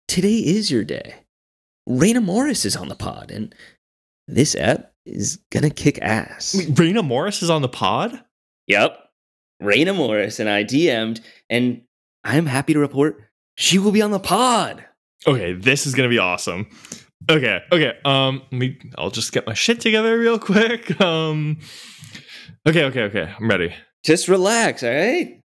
Today 0.08 0.38
is 0.38 0.70
your 0.70 0.84
day. 0.84 1.14
Raina 1.88 2.22
Morris 2.22 2.64
is 2.64 2.76
on 2.76 2.88
the 2.88 2.94
pod, 2.94 3.30
and 3.30 3.54
this 4.26 4.54
app 4.54 4.92
is 5.06 5.38
gonna 5.50 5.70
kick 5.70 5.98
ass. 6.02 6.54
Wait, 6.56 6.68
Raina 6.74 7.04
Morris 7.04 7.42
is 7.42 7.50
on 7.50 7.62
the 7.62 7.68
pod? 7.68 8.22
Yep. 8.66 8.98
Raina 9.62 9.94
Morris 9.94 10.40
and 10.40 10.48
I 10.48 10.64
DM'd, 10.64 11.20
and 11.48 11.82
I'm 12.24 12.46
happy 12.46 12.72
to 12.72 12.78
report 12.78 13.22
she 13.56 13.78
will 13.78 13.92
be 13.92 14.02
on 14.02 14.10
the 14.10 14.18
pod. 14.18 14.84
Okay, 15.26 15.52
this 15.52 15.86
is 15.86 15.94
gonna 15.94 16.08
be 16.08 16.18
awesome. 16.18 16.66
Okay, 17.30 17.60
okay. 17.72 17.98
Um, 18.04 18.42
let 18.50 18.58
me. 18.58 18.78
I'll 18.98 19.10
just 19.10 19.32
get 19.32 19.46
my 19.46 19.54
shit 19.54 19.80
together 19.80 20.18
real 20.18 20.38
quick. 20.38 21.00
Um, 21.00 21.58
okay, 22.66 22.84
okay, 22.84 23.02
okay. 23.02 23.32
I'm 23.38 23.48
ready. 23.48 23.74
Just 24.04 24.28
relax, 24.28 24.82
all 24.82 24.90
right? 24.90 25.40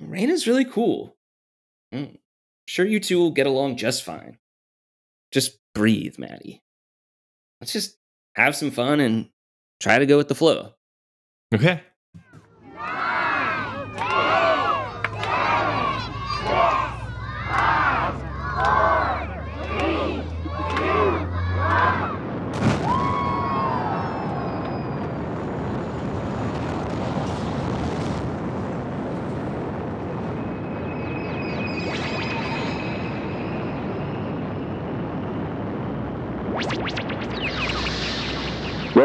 Raina's 0.00 0.46
really 0.46 0.64
cool. 0.64 1.16
I'm 1.92 2.18
sure 2.66 2.84
you 2.86 3.00
two 3.00 3.18
will 3.18 3.30
get 3.30 3.46
along 3.46 3.76
just 3.76 4.04
fine. 4.04 4.38
Just 5.32 5.58
breathe, 5.74 6.18
Maddie. 6.18 6.62
Let's 7.60 7.72
just 7.72 7.96
have 8.34 8.56
some 8.56 8.70
fun 8.70 9.00
and 9.00 9.28
try 9.80 9.98
to 9.98 10.06
go 10.06 10.16
with 10.16 10.28
the 10.28 10.34
flow. 10.34 10.72
Okay. 11.54 11.80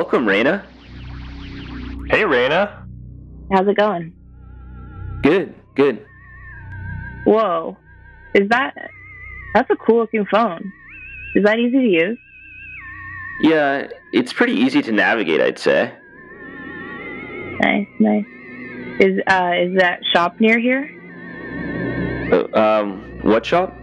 Welcome, 0.09 0.25
Raina. 0.25 0.65
Hey, 2.09 2.21
Raina. 2.21 2.81
How's 3.51 3.67
it 3.67 3.75
going? 3.75 4.13
Good, 5.21 5.53
good. 5.75 6.05
Whoa. 7.25 7.75
Is 8.33 8.47
that 8.47 8.73
that's 9.53 9.69
a 9.69 9.75
cool 9.75 9.97
looking 9.97 10.25
phone. 10.31 10.71
Is 11.35 11.43
that 11.43 11.59
easy 11.59 11.79
to 11.79 11.89
use? 11.89 12.17
Yeah, 13.41 13.89
it's 14.13 14.31
pretty 14.31 14.53
easy 14.53 14.81
to 14.83 14.93
navigate, 14.93 15.41
I'd 15.41 15.59
say. 15.59 15.93
Nice, 17.59 17.87
nice. 17.99 18.25
Is 19.01 19.19
uh 19.27 19.51
is 19.59 19.77
that 19.77 19.99
shop 20.13 20.39
near 20.39 20.57
here? 20.57 20.89
Uh, 22.31 22.57
um, 22.57 23.19
what 23.23 23.45
shop? 23.45 23.75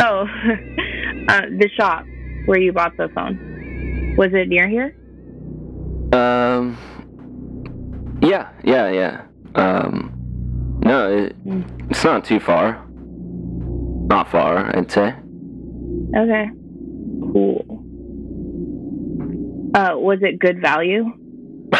Oh 0.00 0.26
uh, 1.28 1.42
the 1.58 1.68
shop 1.76 2.06
where 2.46 2.58
you 2.58 2.72
bought 2.72 2.96
the 2.96 3.10
phone. 3.10 3.47
Was 4.18 4.34
it 4.34 4.48
near 4.48 4.68
here? 4.68 4.96
Um. 6.12 6.76
Yeah, 8.20 8.50
yeah, 8.64 8.90
yeah. 8.90 9.22
Um. 9.54 10.80
No, 10.82 11.08
it, 11.16 11.36
it's 11.88 12.02
not 12.02 12.24
too 12.24 12.40
far. 12.40 12.84
Not 14.08 14.28
far, 14.28 14.76
I'd 14.76 14.90
say. 14.90 15.14
Okay. 16.16 16.50
Cool. 17.32 17.64
Uh 19.74 19.92
was 19.96 20.18
it 20.22 20.40
good 20.40 20.60
value? 20.60 21.12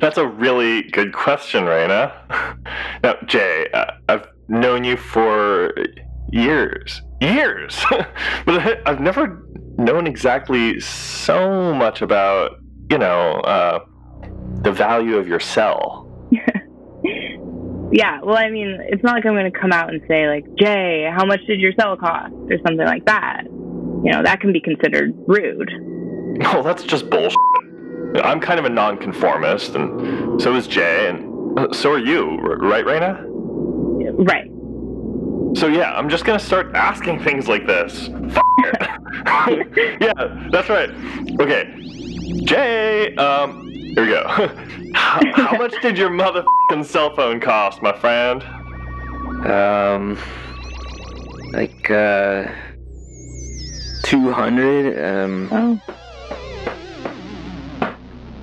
That's 0.00 0.16
a 0.16 0.26
really 0.26 0.82
good 0.84 1.12
question, 1.12 1.64
Raina. 1.64 2.12
Now, 3.02 3.16
Jay, 3.26 3.68
uh, 3.74 3.92
I've 4.08 4.26
known 4.48 4.82
you 4.82 4.96
for 4.96 5.72
years, 6.32 7.02
years, 7.20 7.84
but 8.46 8.88
I've 8.88 9.00
never 9.00 9.45
known 9.78 10.06
exactly 10.06 10.80
so 10.80 11.74
much 11.74 12.02
about, 12.02 12.58
you 12.90 12.98
know, 12.98 13.32
uh, 13.32 13.84
the 14.62 14.72
value 14.72 15.16
of 15.16 15.28
your 15.28 15.40
cell. 15.40 16.08
yeah. 17.92 18.20
Well, 18.22 18.36
I 18.36 18.50
mean, 18.50 18.78
it's 18.88 19.02
not 19.02 19.14
like 19.14 19.26
I'm 19.26 19.34
going 19.34 19.50
to 19.50 19.58
come 19.58 19.72
out 19.72 19.90
and 19.92 20.00
say 20.08 20.28
like, 20.28 20.44
Jay, 20.56 21.10
how 21.14 21.24
much 21.24 21.40
did 21.46 21.60
your 21.60 21.72
cell 21.78 21.96
cost, 21.96 22.32
or 22.50 22.58
something 22.66 22.86
like 22.86 23.04
that. 23.06 23.44
You 23.44 24.12
know, 24.12 24.22
that 24.22 24.40
can 24.40 24.52
be 24.52 24.60
considered 24.60 25.12
rude. 25.26 25.70
No, 26.38 26.62
that's 26.64 26.84
just 26.84 27.10
bullshit. 27.10 27.36
I'm 28.22 28.40
kind 28.40 28.58
of 28.58 28.64
a 28.64 28.70
nonconformist, 28.70 29.74
and 29.74 30.40
so 30.40 30.54
is 30.54 30.66
Jay, 30.66 31.08
and 31.08 31.74
so 31.74 31.92
are 31.92 31.98
you, 31.98 32.36
right, 32.38 32.84
Raina? 32.84 33.24
Right. 34.26 34.50
So 35.56 35.68
yeah, 35.68 35.92
I'm 35.96 36.08
just 36.08 36.24
gonna 36.24 36.38
start 36.38 36.74
asking 36.74 37.20
things 37.22 37.48
like 37.48 37.66
this. 37.66 38.10
Yeah, 40.00 40.12
that's 40.50 40.68
right. 40.68 40.90
Okay, 41.40 41.72
Jay. 42.44 43.14
Um, 43.16 43.66
here 43.68 44.02
we 44.04 44.08
go. 44.08 44.24
how, 44.94 45.20
how 45.34 45.56
much 45.56 45.74
did 45.82 45.96
your 45.96 46.10
motherfucking 46.10 46.84
cell 46.84 47.14
phone 47.14 47.40
cost, 47.40 47.80
my 47.82 47.92
friend? 47.98 48.42
Um, 49.46 50.18
like 51.52 51.90
uh, 51.90 52.50
two 54.02 54.32
hundred. 54.32 54.98
Um, 55.02 55.48
Oh, 55.52 55.80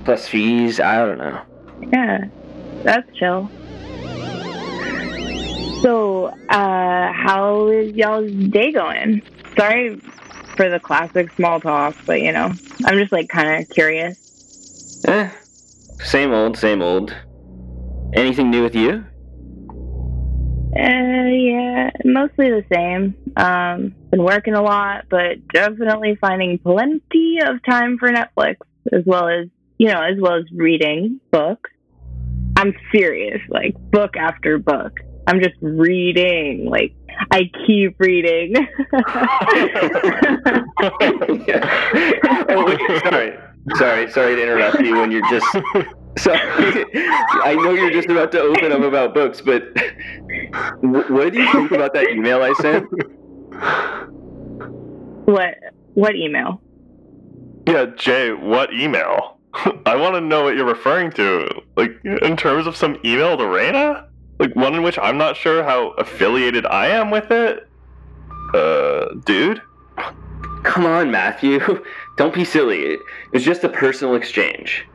plus 0.04 0.26
fees. 0.26 0.80
I 0.80 1.04
don't 1.04 1.18
know. 1.18 1.40
yeah. 1.92 2.24
That's 2.82 3.08
chill. 3.16 3.50
So, 5.84 6.28
uh, 6.48 7.12
how 7.12 7.68
is 7.68 7.94
y'all's 7.94 8.32
day 8.32 8.72
going? 8.72 9.20
Sorry 9.54 10.00
for 10.56 10.70
the 10.70 10.80
classic 10.80 11.30
small 11.32 11.60
talk, 11.60 11.94
but 12.06 12.22
you 12.22 12.32
know, 12.32 12.54
I'm 12.86 12.98
just 12.98 13.12
like 13.12 13.28
kind 13.28 13.62
of 13.62 13.68
curious. 13.68 15.04
Eh, 15.06 15.30
same 15.98 16.32
old, 16.32 16.56
same 16.56 16.80
old. 16.80 17.14
Anything 18.14 18.50
new 18.50 18.62
with 18.62 18.74
you? 18.74 19.04
Uh, 20.74 21.28
yeah, 21.28 21.90
mostly 22.06 22.48
the 22.48 22.64
same. 22.72 23.14
Um, 23.36 23.94
been 24.10 24.24
working 24.24 24.54
a 24.54 24.62
lot, 24.62 25.04
but 25.10 25.46
definitely 25.48 26.16
finding 26.18 26.58
plenty 26.60 27.40
of 27.46 27.62
time 27.62 27.98
for 27.98 28.08
Netflix, 28.08 28.56
as 28.90 29.02
well 29.04 29.28
as 29.28 29.48
you 29.76 29.88
know, 29.88 30.00
as 30.00 30.18
well 30.18 30.36
as 30.36 30.44
reading 30.50 31.20
books. 31.30 31.70
I'm 32.56 32.74
serious, 32.90 33.42
like 33.50 33.74
book 33.90 34.16
after 34.16 34.56
book. 34.56 34.98
I'm 35.26 35.40
just 35.40 35.54
reading, 35.60 36.66
like 36.68 36.94
I 37.30 37.50
keep 37.66 37.96
reading. 37.98 38.54
oh, 42.48 42.64
wait, 42.66 42.80
sorry, 43.02 43.38
sorry, 43.76 44.10
sorry 44.10 44.36
to 44.36 44.42
interrupt 44.42 44.80
you 44.80 44.96
when 44.96 45.10
you're 45.10 45.28
just. 45.30 45.46
Sorry, 46.16 46.38
I 47.42 47.54
know 47.54 47.72
you're 47.72 47.90
just 47.90 48.08
about 48.08 48.30
to 48.32 48.40
open 48.40 48.70
up 48.70 48.82
about 48.82 49.14
books, 49.14 49.40
but 49.40 49.64
what 50.82 51.32
did 51.32 51.34
you 51.34 51.52
think 51.52 51.72
about 51.72 51.92
that 51.94 52.08
email 52.10 52.42
I 52.42 52.52
sent? 52.54 52.86
what? 55.26 55.54
What 55.94 56.14
email? 56.14 56.60
Yeah, 57.66 57.86
Jay, 57.96 58.32
what 58.32 58.72
email? 58.72 59.38
I 59.86 59.96
want 59.96 60.14
to 60.14 60.20
know 60.20 60.44
what 60.44 60.56
you're 60.56 60.66
referring 60.66 61.10
to. 61.12 61.48
Like, 61.76 61.92
in 62.04 62.36
terms 62.36 62.66
of 62.66 62.76
some 62.76 62.98
email 63.04 63.36
to 63.36 63.44
Raina? 63.44 64.06
Like, 64.38 64.54
one 64.56 64.74
in 64.74 64.82
which 64.82 64.98
I'm 64.98 65.16
not 65.16 65.36
sure 65.36 65.62
how 65.62 65.90
affiliated 65.90 66.66
I 66.66 66.88
am 66.88 67.10
with 67.10 67.30
it? 67.30 67.68
Uh, 68.52 69.14
dude? 69.24 69.62
Come 70.64 70.86
on, 70.86 71.10
Matthew. 71.10 71.60
Don't 72.16 72.34
be 72.34 72.44
silly. 72.44 72.82
It 72.82 73.00
was 73.32 73.44
just 73.44 73.64
a 73.64 73.68
personal 73.68 74.14
exchange. 74.14 74.86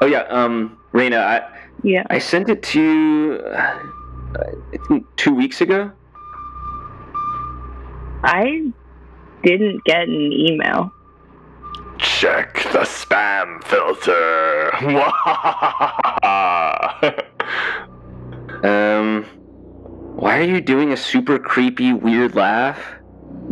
Oh 0.00 0.06
yeah, 0.06 0.22
um, 0.28 0.76
Raina, 0.92 1.18
I, 1.18 1.42
Yeah. 1.82 2.04
I 2.10 2.18
sent 2.18 2.48
it 2.48 2.62
to 2.64 2.82
you, 2.82 3.40
uh, 3.44 4.98
two 5.16 5.32
weeks 5.32 5.60
ago. 5.60 5.90
I 8.24 8.72
didn't 9.42 9.84
get 9.84 10.08
an 10.08 10.32
email. 10.32 10.92
Check 11.98 12.54
the 12.72 12.80
spam 12.80 13.62
filter. 13.64 14.70
Um, 18.64 19.24
why 20.16 20.38
are 20.38 20.44
you 20.44 20.60
doing 20.60 20.92
a 20.92 20.96
super 20.96 21.38
creepy, 21.38 21.92
weird 21.92 22.34
laugh? 22.34 22.80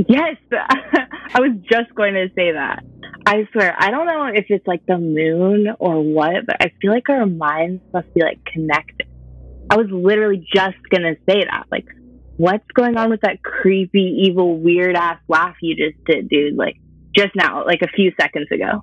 Yes, 0.09 0.37
I 0.53 1.41
was 1.41 1.57
just 1.71 1.95
going 1.95 2.15
to 2.15 2.29
say 2.35 2.53
that. 2.53 2.83
I 3.27 3.47
swear, 3.53 3.77
I 3.79 3.91
don't 3.91 4.07
know 4.07 4.27
if 4.27 4.47
it's 4.49 4.67
like 4.67 4.85
the 4.87 4.99
moon 4.99 5.69
or 5.79 6.03
what, 6.03 6.47
but 6.47 6.57
I 6.61 6.73
feel 6.81 6.91
like 6.91 7.09
our 7.09 7.27
minds 7.27 7.83
must 7.93 8.13
be 8.15 8.23
like 8.23 8.45
connected. 8.45 9.07
I 9.71 9.77
was 9.77 9.87
literally 9.91 10.47
just 10.53 10.77
gonna 10.91 11.15
say 11.29 11.45
that. 11.45 11.65
Like, 11.71 11.87
what's 12.37 12.67
going 12.75 12.97
on 12.97 13.11
with 13.11 13.21
that 13.21 13.43
creepy, 13.43 14.25
evil, 14.27 14.59
weird 14.59 14.97
ass 14.97 15.19
laugh 15.29 15.57
you 15.63 15.77
just 15.77 16.05
did, 16.05 16.29
dude? 16.29 16.57
Like, 16.57 16.77
just 17.15 17.31
now, 17.35 17.65
like 17.65 17.83
a 17.83 17.89
few 17.89 18.13
seconds 18.21 18.49
ago. 18.51 18.83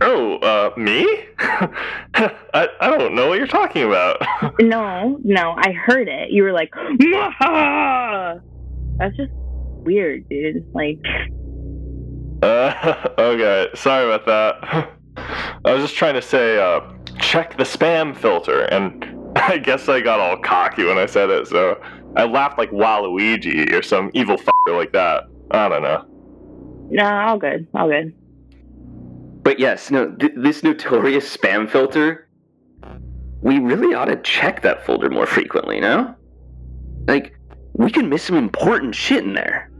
Oh, 0.00 0.36
uh, 0.36 0.72
me? 0.76 1.06
I, 1.38 2.68
I 2.80 2.96
don't 2.96 3.14
know 3.14 3.28
what 3.28 3.38
you're 3.38 3.46
talking 3.46 3.84
about. 3.84 4.22
No, 4.60 5.18
no, 5.24 5.54
I 5.56 5.72
heard 5.72 6.08
it. 6.08 6.30
You 6.30 6.42
were 6.44 6.52
like, 6.52 6.70
"Mwahaha!" 6.72 8.40
that's 8.98 9.16
just 9.16 9.32
weird, 9.32 10.28
dude. 10.28 10.64
Like, 10.74 10.98
Uh, 12.42 13.08
okay, 13.18 13.68
sorry 13.74 14.04
about 14.12 14.26
that. 14.26 14.90
I 15.64 15.72
was 15.72 15.82
just 15.82 15.94
trying 15.94 16.14
to 16.14 16.22
say, 16.22 16.58
uh, 16.58 16.80
check 17.20 17.56
the 17.56 17.62
spam 17.62 18.16
filter, 18.16 18.62
and 18.62 19.04
I 19.36 19.58
guess 19.58 19.88
I 19.88 20.00
got 20.00 20.18
all 20.18 20.36
cocky 20.38 20.84
when 20.84 20.98
I 20.98 21.06
said 21.06 21.30
it, 21.30 21.46
so 21.46 21.80
I 22.16 22.24
laughed 22.24 22.58
like 22.58 22.70
Waluigi 22.72 23.72
or 23.72 23.82
some 23.82 24.10
evil 24.12 24.36
fucker 24.36 24.76
like 24.76 24.92
that. 24.92 25.24
I 25.52 25.68
don't 25.68 25.82
know. 25.82 26.04
no, 26.90 27.04
all 27.04 27.38
good, 27.38 27.68
all 27.74 27.88
good. 27.88 28.12
But 29.42 29.58
yes, 29.58 29.90
no, 29.90 30.10
th- 30.10 30.32
this 30.36 30.62
notorious 30.62 31.36
spam 31.36 31.68
filter. 31.68 32.28
We 33.40 33.58
really 33.58 33.94
ought 33.94 34.04
to 34.04 34.16
check 34.22 34.62
that 34.62 34.86
folder 34.86 35.10
more 35.10 35.26
frequently, 35.26 35.80
no? 35.80 36.14
Like, 37.08 37.34
we 37.72 37.90
can 37.90 38.08
miss 38.08 38.22
some 38.22 38.36
important 38.36 38.94
shit 38.94 39.24
in 39.24 39.34
there. 39.34 39.70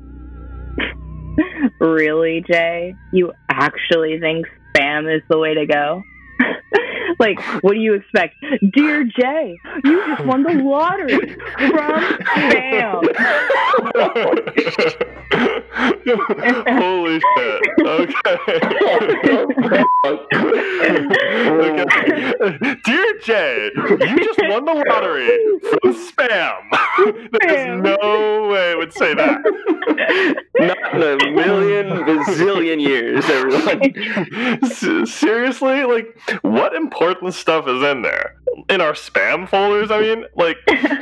really, 1.81 2.45
Jay? 2.51 2.95
You 3.13 3.33
actually 3.51 4.19
think 4.19 4.47
spam 4.75 5.15
is 5.15 5.23
the 5.29 5.39
way 5.39 5.55
to 5.55 5.67
go? 5.67 6.03
like, 7.23 7.41
what 7.63 7.75
do 7.75 7.79
you 7.81 7.95
expect? 7.95 8.35
Dear 8.73 9.05
Jay, 9.05 9.57
you 9.85 10.07
just 10.07 10.27
won 10.27 10.43
the 10.43 10.55
lottery 10.55 11.17
from 11.57 12.03
spam. 12.35 13.03
Holy 15.75 17.21
shit. 17.21 17.63
Okay. 17.81 18.37
okay. 20.05 21.85
Dear 22.85 23.19
Jay, 23.23 23.71
you 23.77 24.25
just 24.25 24.41
won 24.43 24.65
the 24.65 24.85
lottery 24.89 25.29
from 25.61 25.95
spam. 25.95 26.59
There's 27.41 27.83
no 27.83 28.49
way 28.51 28.73
it 28.73 28.79
would 28.79 28.93
say 28.93 29.15
that. 29.15 29.39
Not 30.59 30.95
in 30.95 31.03
a 31.03 31.17
million 31.33 31.89
bazillion 32.05 32.81
years, 32.81 33.25
everyone. 33.29 34.61
S- 34.65 35.11
Seriously? 35.11 35.85
Like, 35.85 36.19
what 36.43 36.75
important 36.75 37.12
stuff 37.33 37.69
is 37.69 37.83
in 37.83 38.03
there? 38.03 38.37
In 38.69 38.81
our 38.81 38.93
spam 38.93 39.49
folders? 39.49 39.91
I 39.91 40.01
mean, 40.01 40.25
like, 40.37 40.57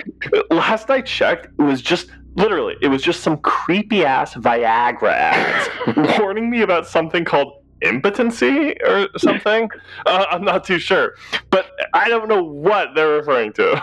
last 0.50 0.90
I 0.90 1.00
checked, 1.00 1.46
it 1.58 1.62
was 1.62 1.82
just 1.82 2.10
literally, 2.34 2.76
it 2.80 2.88
was 2.88 3.02
just 3.02 3.22
some 3.22 3.38
creepy 3.38 4.04
ass 4.04 4.34
Viagra 4.34 5.12
ads 5.12 6.18
warning 6.18 6.50
me 6.50 6.62
about 6.62 6.86
something 6.86 7.24
called 7.24 7.52
impotency 7.82 8.76
or 8.82 9.08
something. 9.18 9.68
Uh, 10.06 10.26
I'm 10.30 10.44
not 10.44 10.64
too 10.64 10.78
sure, 10.78 11.14
but 11.50 11.70
I 11.94 12.08
don't 12.08 12.28
know 12.28 12.42
what 12.42 12.94
they're 12.94 13.08
referring 13.08 13.52
to. 13.54 13.82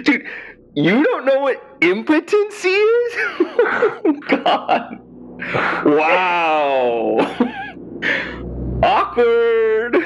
Dude, 0.03 0.27
you 0.75 1.03
don't 1.03 1.25
know 1.25 1.39
what 1.39 1.77
impotency 1.81 2.69
is? 2.69 3.13
oh, 3.39 4.19
God. 4.27 4.99
Wow. 5.85 7.21
Awkward. 8.83 9.95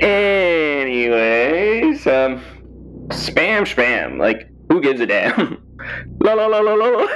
Anyways, 0.00 2.06
um, 2.06 2.40
spam, 3.08 3.64
spam. 3.64 4.18
Like, 4.18 4.48
who 4.70 4.80
gives 4.80 5.00
a 5.00 5.06
damn? 5.06 5.62
la 6.20 6.34
la 6.34 6.46
la 6.46 6.60
la 6.60 6.74
la. 6.74 6.88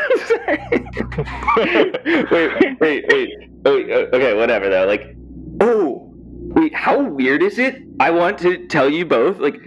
wait, 1.56 2.80
wait, 2.80 3.04
wait. 3.08 3.30
Oh, 3.64 3.76
okay, 4.12 4.36
whatever 4.36 4.68
though. 4.68 4.86
Like, 4.86 5.16
oh, 5.60 6.10
wait, 6.14 6.74
how 6.74 7.02
weird 7.02 7.42
is 7.42 7.58
it? 7.58 7.82
I 8.00 8.10
want 8.10 8.38
to 8.38 8.66
tell 8.66 8.90
you 8.90 9.04
both. 9.04 9.38
Like, 9.38 9.60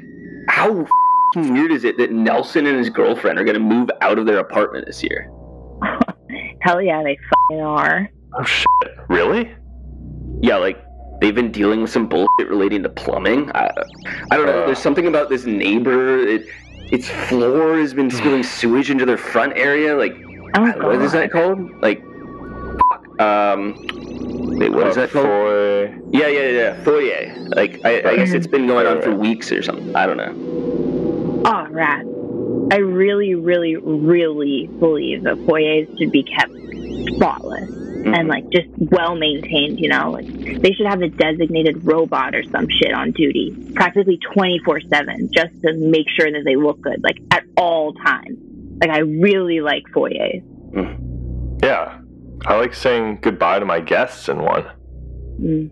how 0.49 0.85
weird 1.35 1.71
is 1.71 1.83
it 1.83 1.97
that 1.97 2.11
Nelson 2.11 2.65
and 2.65 2.77
his 2.77 2.89
girlfriend 2.89 3.39
are 3.39 3.43
gonna 3.43 3.59
move 3.59 3.89
out 4.01 4.19
of 4.19 4.25
their 4.25 4.39
apartment 4.39 4.85
this 4.85 5.03
year? 5.03 5.29
Hell 6.61 6.81
yeah, 6.81 7.03
they 7.03 7.59
are. 7.59 8.09
Oh 8.33 8.43
shit! 8.43 8.67
Really? 9.07 9.51
Yeah, 10.41 10.57
like 10.57 10.83
they've 11.21 11.35
been 11.35 11.51
dealing 11.51 11.81
with 11.81 11.91
some 11.91 12.07
bullshit 12.07 12.49
relating 12.49 12.83
to 12.83 12.89
plumbing. 12.89 13.51
I, 13.53 13.69
I 14.31 14.37
don't 14.37 14.45
know. 14.45 14.63
Uh. 14.63 14.65
There's 14.65 14.79
something 14.79 15.07
about 15.07 15.29
this 15.29 15.45
neighbor. 15.45 16.19
It, 16.19 16.45
its 16.91 17.07
floor 17.07 17.77
has 17.77 17.93
been 17.93 18.09
spilling 18.19 18.43
sewage 18.43 18.89
into 18.89 19.05
their 19.05 19.17
front 19.17 19.53
area. 19.57 19.95
Like, 19.95 20.15
Oh, 20.55 20.87
what 20.87 21.01
is 21.01 21.11
that 21.11 21.31
called? 21.31 21.69
Like, 21.81 22.01
fuck, 22.01 23.21
um, 23.21 23.75
wait, 24.57 24.69
what 24.71 24.87
is 24.87 24.95
that 24.95 25.11
called? 25.11 25.25
Foy. 25.25 25.95
Yeah, 26.11 26.27
yeah, 26.27 26.47
yeah, 26.49 26.83
foyer. 26.83 27.35
Like, 27.49 27.79
I, 27.85 27.99
I 28.09 28.15
guess 28.15 28.31
it's 28.31 28.47
been 28.47 28.65
going 28.65 28.87
on 28.87 29.01
for 29.01 29.13
weeks 29.13 29.51
or 29.51 29.61
something. 29.61 29.95
I 29.95 30.07
don't 30.07 30.17
know. 30.17 31.43
Oh, 31.45 31.67
rat. 31.69 32.03
I 32.71 32.77
really, 32.77 33.35
really, 33.35 33.75
really 33.75 34.67
believe 34.79 35.23
that 35.23 35.37
foyers 35.45 35.87
should 35.97 36.11
be 36.11 36.23
kept 36.23 36.51
spotless 37.15 37.69
and 38.05 38.27
like 38.27 38.49
just 38.49 38.67
well 38.77 39.15
maintained. 39.15 39.79
You 39.79 39.89
know, 39.89 40.11
like 40.11 40.27
they 40.27 40.71
should 40.73 40.87
have 40.87 41.01
a 41.01 41.09
designated 41.09 41.85
robot 41.85 42.35
or 42.35 42.43
some 42.45 42.67
shit 42.69 42.93
on 42.93 43.11
duty, 43.11 43.55
practically 43.75 44.19
twenty 44.33 44.59
four 44.65 44.79
seven, 44.81 45.29
just 45.31 45.53
to 45.61 45.73
make 45.73 46.07
sure 46.09 46.31
that 46.31 46.43
they 46.45 46.55
look 46.55 46.81
good, 46.81 47.03
like 47.03 47.17
at 47.31 47.43
all 47.57 47.93
times. 47.93 48.37
Like 48.81 48.91
I 48.91 48.99
really 48.99 49.61
like 49.61 49.83
foyers. 49.93 50.41
Yeah. 51.61 51.99
I 52.45 52.55
like 52.55 52.73
saying 52.73 53.19
goodbye 53.21 53.59
to 53.59 53.65
my 53.65 53.81
guests 53.81 54.29
in 54.29 54.41
one. 54.41 54.65
Mm. 55.41 55.69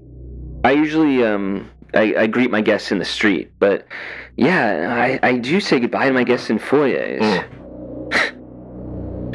I 0.66 0.72
usually 0.72 1.24
um 1.24 1.70
I, 1.94 2.14
I 2.18 2.28
greet 2.28 2.52
my 2.52 2.62
guests 2.62 2.92
in 2.92 3.00
the 3.00 3.06
street, 3.06 3.52
but 3.60 3.88
yeah, 4.36 5.20
I, 5.24 5.28
I 5.28 5.38
do 5.38 5.60
say 5.62 5.80
goodbye 5.80 6.08
to 6.08 6.14
my 6.14 6.26
guests 6.26 6.50
in 6.50 6.60
foyers. 6.60 7.44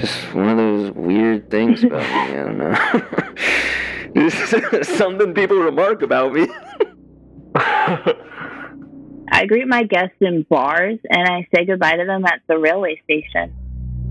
Just 0.03 0.35
one 0.35 0.49
of 0.49 0.57
those 0.57 0.91
weird 0.97 1.49
things 1.49 1.85
about 1.85 2.03
me. 2.03 2.09
I 2.09 2.43
don't 2.43 2.59
know. 2.59 2.75
This 4.15 4.53
is 4.53 4.89
something 4.99 5.33
people 5.33 5.59
remark 5.59 6.03
about 6.03 6.33
me. 6.33 6.49
I 7.55 9.47
greet 9.47 9.69
my 9.69 9.85
guests 9.85 10.17
in 10.21 10.43
bars 10.51 10.99
and 11.09 11.29
I 11.29 11.47
say 11.55 11.65
goodbye 11.65 11.97
to 11.97 12.05
them 12.05 12.25
at 12.27 12.41
the 12.49 12.59
railway 12.59 13.01
station. 13.05 13.55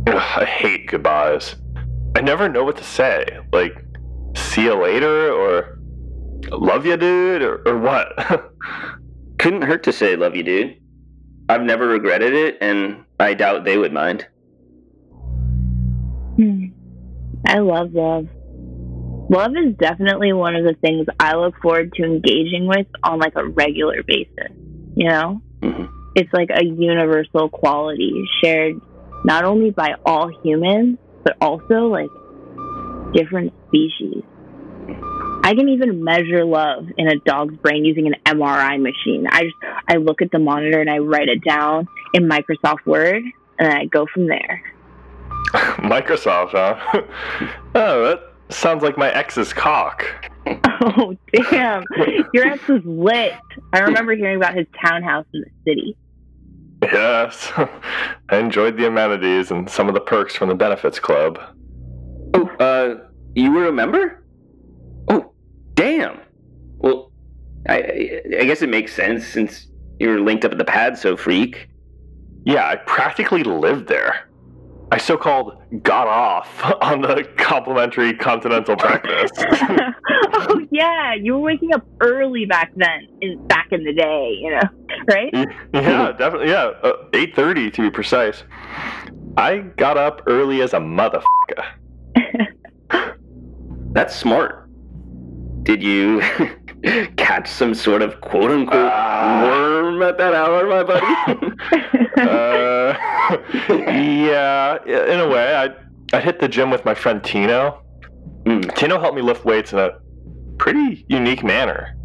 Ugh, 0.08 0.16
I 0.16 0.46
hate 0.46 0.88
goodbyes. 0.88 1.56
I 2.16 2.22
never 2.22 2.48
know 2.48 2.64
what 2.64 2.78
to 2.78 2.86
say. 2.86 3.26
Like, 3.52 3.84
see 4.34 4.64
you 4.64 4.74
later, 4.74 5.32
or 5.32 5.78
love 6.52 6.86
you, 6.86 6.96
dude, 6.96 7.42
or, 7.42 7.62
or 7.68 7.78
what? 7.78 8.18
Couldn't 9.40 9.64
hurt 9.64 9.84
to 9.84 9.92
say 9.92 10.16
love 10.16 10.38
you, 10.38 10.44
dude. 10.44 10.82
I've 11.50 11.64
never 11.64 11.88
regretted 11.88 12.34
it, 12.34 12.58
and 12.62 13.04
I 13.20 13.34
doubt 13.34 13.66
they 13.66 13.78
would 13.78 13.92
mind. 13.92 14.26
I 17.46 17.60
love 17.60 17.94
love. 17.94 18.28
Love 19.30 19.52
is 19.52 19.76
definitely 19.78 20.34
one 20.34 20.56
of 20.56 20.66
the 20.66 20.76
things 20.82 21.08
I 21.20 21.36
look 21.36 21.56
forward 21.62 21.94
to 21.94 22.04
engaging 22.04 22.68
with 22.68 22.88
on 23.04 23.20
like 23.20 23.34
a 23.36 23.46
regular 23.46 24.04
basis. 24.04 24.52
You 24.96 25.08
know, 25.08 25.42
Mhm. 25.62 25.90
it's 26.16 26.32
like 26.34 26.50
a 26.54 26.66
universal 26.66 27.50
quality 27.50 28.28
shared 28.44 28.76
not 29.24 29.46
only 29.46 29.72
by 29.72 29.96
all 30.06 30.30
humans, 30.44 30.98
but 31.24 31.38
also 31.40 31.88
like 31.88 32.10
different 33.14 33.54
species. 33.68 34.24
I 35.44 35.56
can 35.56 35.70
even 35.70 36.04
measure 36.04 36.46
love 36.46 36.86
in 36.98 37.08
a 37.08 37.16
dog's 37.26 37.56
brain 37.56 37.84
using 37.84 38.08
an 38.08 38.16
MRI 38.26 38.78
machine. 38.78 39.28
I 39.30 39.44
just 39.44 39.56
I 39.88 39.96
look 39.96 40.22
at 40.22 40.32
the 40.32 40.40
monitor 40.40 40.80
and 40.80 40.90
I 40.90 41.00
write 41.00 41.30
it 41.30 41.44
down 41.44 41.88
in 42.14 42.30
Microsoft 42.30 42.86
Word 42.86 43.24
and 43.60 43.70
then 43.70 43.78
I 43.78 43.86
go 43.86 44.06
from 44.14 44.28
there. 44.28 44.62
Microsoft, 45.82 46.52
huh? 46.52 46.80
oh, 47.76 48.04
that 48.06 48.20
sounds 48.50 48.84
like 48.84 48.98
my 48.98 49.12
ex's 49.12 49.54
cock. 49.54 50.06
Oh 50.84 51.16
damn! 51.32 51.84
Your 52.34 52.48
ex 52.48 52.68
was 52.68 52.82
lit. 52.86 53.34
I 53.72 53.80
remember 53.82 54.16
hearing 54.16 54.38
about 54.38 54.56
his 54.56 54.66
townhouse 54.84 55.28
in 55.32 55.42
the 55.42 55.50
city. 55.64 55.96
Yes. 56.82 57.52
I 58.30 58.38
enjoyed 58.38 58.78
the 58.78 58.88
amenities 58.88 59.52
and 59.52 59.70
some 59.70 59.88
of 59.88 59.94
the 59.94 60.00
perks 60.00 60.36
from 60.36 60.50
the 60.50 60.56
benefits 60.56 61.00
club. 61.00 61.40
Oh, 62.34 62.48
uh, 62.60 63.08
you 63.36 63.52
were 63.52 63.68
a 63.68 63.72
member? 63.72 64.24
Oh, 65.08 65.32
damn. 65.76 66.20
Well, 66.78 67.12
I, 67.70 67.78
I 67.78 68.22
I 68.40 68.44
guess 68.46 68.64
it 68.64 68.70
makes 68.70 68.94
sense 68.94 69.28
since 69.28 69.68
you 70.00 70.10
were 70.10 70.20
linked 70.20 70.46
up 70.46 70.52
at 70.52 70.58
the 70.58 70.66
pad, 70.66 70.98
so 70.98 71.16
freak. 71.16 71.70
Yeah, 72.44 72.68
I 72.68 72.78
practically 72.78 73.44
lived 73.44 73.88
there. 73.88 74.28
I 74.92 74.98
so 74.98 75.16
called 75.18 75.58
got 75.84 76.08
off 76.08 76.48
on 76.82 77.02
the 77.02 77.28
complimentary 77.38 78.14
continental 78.14 78.76
breakfast. 78.76 79.34
oh 80.34 80.68
yeah, 80.70 81.14
you 81.14 81.34
were 81.34 81.40
waking 81.40 81.74
up 81.74 81.86
early 82.02 82.46
back 82.46 82.72
then, 82.76 83.08
in 83.22 83.46
back 83.48 83.70
in 83.72 83.84
the 83.86 83.94
day, 83.94 84.38
you 84.42 84.52
know, 84.52 84.62
right? 85.10 85.34
yeah, 85.74 86.12
definitely. 86.12 86.50
Yeah, 86.50 86.72
uh, 86.84 87.10
8.30 87.12 87.74
to 87.74 87.82
be 87.84 87.90
precise. 87.90 88.44
I 89.38 89.60
got 89.60 89.98
up 89.98 90.24
early 90.28 90.62
as 90.62 90.74
a 90.74 90.80
motherfucker. 90.80 91.64
That's 93.94 94.14
smart. 94.16 94.70
Did 95.64 95.82
you 95.82 96.22
catch 97.16 97.48
some 97.50 97.74
sort 97.74 98.02
of 98.02 98.20
quote 98.22 98.52
unquote 98.52 98.92
Ah. 98.92 99.44
worm 99.44 99.81
at 100.04 100.18
that 100.18 100.34
hour, 100.34 100.68
my 100.68 100.84
buddy? 100.84 101.56
Uh, 102.22 102.96
yeah, 103.70 104.78
in 104.86 105.20
a 105.20 105.28
way. 105.28 105.56
I, 105.56 105.70
I 106.16 106.20
hit 106.20 106.40
the 106.40 106.48
gym 106.48 106.70
with 106.70 106.86
my 106.86 106.94
friend 106.94 107.24
Tino. 107.24 107.82
Mm. 108.44 108.76
Tino 108.76 109.00
helped 109.00 109.16
me 109.16 109.22
lift 109.22 109.46
weights 109.46 109.74
in 109.74 109.80
a 109.80 109.92
pretty 110.58 111.06
unique 111.08 111.44
manner. 111.44 111.96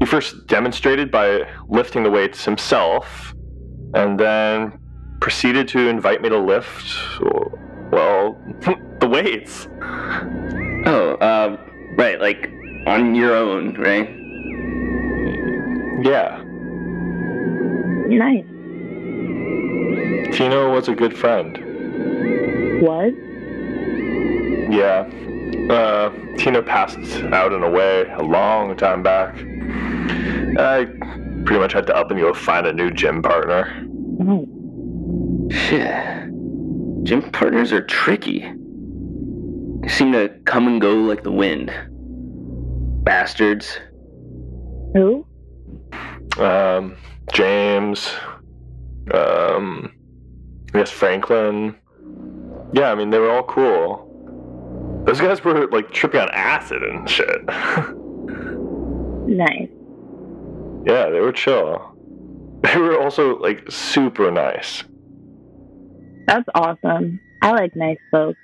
He 0.00 0.06
first 0.06 0.46
demonstrated 0.46 1.10
by 1.10 1.48
lifting 1.68 2.02
the 2.02 2.10
weights 2.10 2.44
himself, 2.44 3.34
and 3.94 4.18
then 4.18 4.78
proceeded 5.20 5.68
to 5.68 5.88
invite 5.88 6.20
me 6.20 6.28
to 6.28 6.38
lift, 6.38 6.84
well, 7.92 8.36
the 9.00 9.08
weights. 9.08 9.68
oh, 10.86 11.16
um, 11.20 11.58
right, 11.96 12.20
like 12.20 12.50
on 12.86 13.14
your 13.14 13.34
own, 13.34 13.74
right? 13.74 14.10
Yeah, 16.04 16.43
nice. 18.08 18.44
Tino 20.36 20.72
was 20.72 20.88
a 20.88 20.94
good 20.94 21.16
friend. 21.16 21.58
Was 22.82 23.12
Yeah. 24.70 25.08
Uh, 25.72 26.10
Tino 26.36 26.62
passed 26.62 26.98
out 27.32 27.52
and 27.52 27.62
away 27.64 28.04
a 28.16 28.22
long 28.22 28.76
time 28.76 29.02
back. 29.02 29.34
I 30.58 30.86
pretty 31.44 31.60
much 31.60 31.72
had 31.72 31.86
to 31.86 31.96
up 31.96 32.10
and 32.10 32.20
go 32.20 32.34
find 32.34 32.66
a 32.66 32.72
new 32.72 32.90
gym 32.90 33.22
partner. 33.22 33.86
oh, 34.22 34.46
Shit. 35.50 36.30
Gym 37.04 37.22
partners 37.32 37.72
are 37.72 37.82
tricky. 37.84 38.40
They 39.80 39.88
seem 39.88 40.12
to 40.12 40.28
come 40.46 40.66
and 40.66 40.80
go 40.80 40.94
like 40.94 41.22
the 41.22 41.32
wind. 41.32 41.70
Bastards. 43.04 43.78
who? 44.94 45.26
Um, 46.38 46.96
James. 47.32 48.12
Um, 49.12 49.92
I 50.74 50.78
guess 50.78 50.90
Franklin. 50.90 51.76
Yeah, 52.72 52.90
I 52.90 52.94
mean, 52.94 53.10
they 53.10 53.18
were 53.18 53.30
all 53.30 53.44
cool. 53.44 54.10
Those 55.06 55.20
guys 55.20 55.44
were 55.44 55.66
like 55.68 55.90
tripping 55.90 56.20
on 56.20 56.30
acid 56.32 56.82
and 56.82 57.08
shit. 57.08 57.44
Nice. 59.26 59.70
yeah, 60.86 61.08
they 61.08 61.20
were 61.20 61.32
chill. 61.32 61.96
They 62.62 62.76
were 62.78 62.98
also 62.98 63.38
like 63.38 63.70
super 63.70 64.30
nice. 64.30 64.84
That's 66.26 66.48
awesome. 66.54 67.20
I 67.42 67.50
like 67.52 67.76
nice 67.76 67.98
folks. 68.10 68.38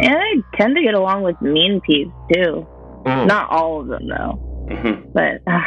And 0.00 0.14
I 0.14 0.56
tend 0.56 0.76
to 0.76 0.82
get 0.82 0.94
along 0.94 1.22
with 1.22 1.40
mean 1.40 1.80
peeps 1.86 2.10
too. 2.32 2.66
Mm. 3.04 3.26
Not 3.26 3.50
all 3.50 3.80
of 3.80 3.88
them 3.88 4.08
though. 4.08 4.53
Mhm. 4.66 5.12
But 5.12 5.40
uh, 5.50 5.60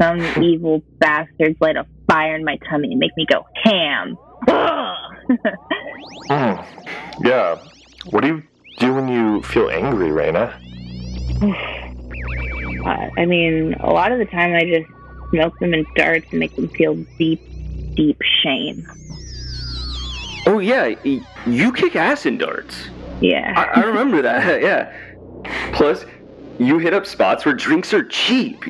some 0.00 0.42
evil 0.42 0.82
bastards 0.98 1.56
light 1.60 1.76
a 1.76 1.86
fire 2.08 2.34
in 2.34 2.44
my 2.44 2.58
tummy 2.68 2.90
and 2.90 2.98
make 2.98 3.16
me 3.16 3.26
go 3.26 3.46
ham. 3.64 4.16
Mm. 6.30 6.64
Yeah. 7.24 7.56
What 8.10 8.22
do 8.22 8.28
you 8.28 8.42
do 8.78 8.94
when 8.94 9.08
you 9.08 9.42
feel 9.42 9.68
angry, 9.68 10.08
Raina? 10.08 10.52
I 13.16 13.26
mean, 13.26 13.74
a 13.80 13.90
lot 13.90 14.12
of 14.12 14.18
the 14.18 14.24
time 14.26 14.54
I 14.54 14.64
just 14.64 14.90
smoke 15.30 15.58
them 15.58 15.74
in 15.74 15.84
darts 15.96 16.26
and 16.30 16.38
make 16.40 16.54
them 16.56 16.68
feel 16.68 16.94
deep, 17.18 17.40
deep 17.94 18.18
shame. 18.42 18.86
Oh, 20.46 20.58
yeah, 20.58 20.94
you 21.46 21.72
kick 21.72 21.96
ass 21.96 22.26
in 22.26 22.38
darts. 22.38 22.88
Yeah. 23.20 23.52
I, 23.56 23.80
I 23.80 23.84
remember 23.84 24.22
that, 24.22 24.62
yeah. 24.62 24.92
Plus, 25.72 26.04
you 26.60 26.78
hit 26.78 26.92
up 26.94 27.06
spots 27.06 27.44
where 27.44 27.54
drinks 27.54 27.92
are 27.94 28.04
cheap. 28.04 28.64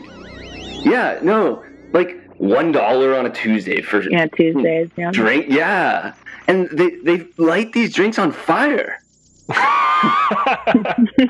Yeah, 0.83 1.19
no, 1.23 1.63
like 1.93 2.17
$1 2.39 3.19
on 3.19 3.27
a 3.27 3.31
Tuesday 3.31 3.83
for 3.83 4.09
yeah, 4.09 4.27
Tuesdays. 4.27 4.89
Hmm, 4.95 5.01
yeah. 5.01 5.11
drink. 5.11 5.47
Yeah. 5.49 6.15
And 6.47 6.69
they, 6.71 6.91
they 7.05 7.27
light 7.37 7.73
these 7.73 7.93
drinks 7.93 8.19
on 8.19 8.33
fire. 8.33 8.99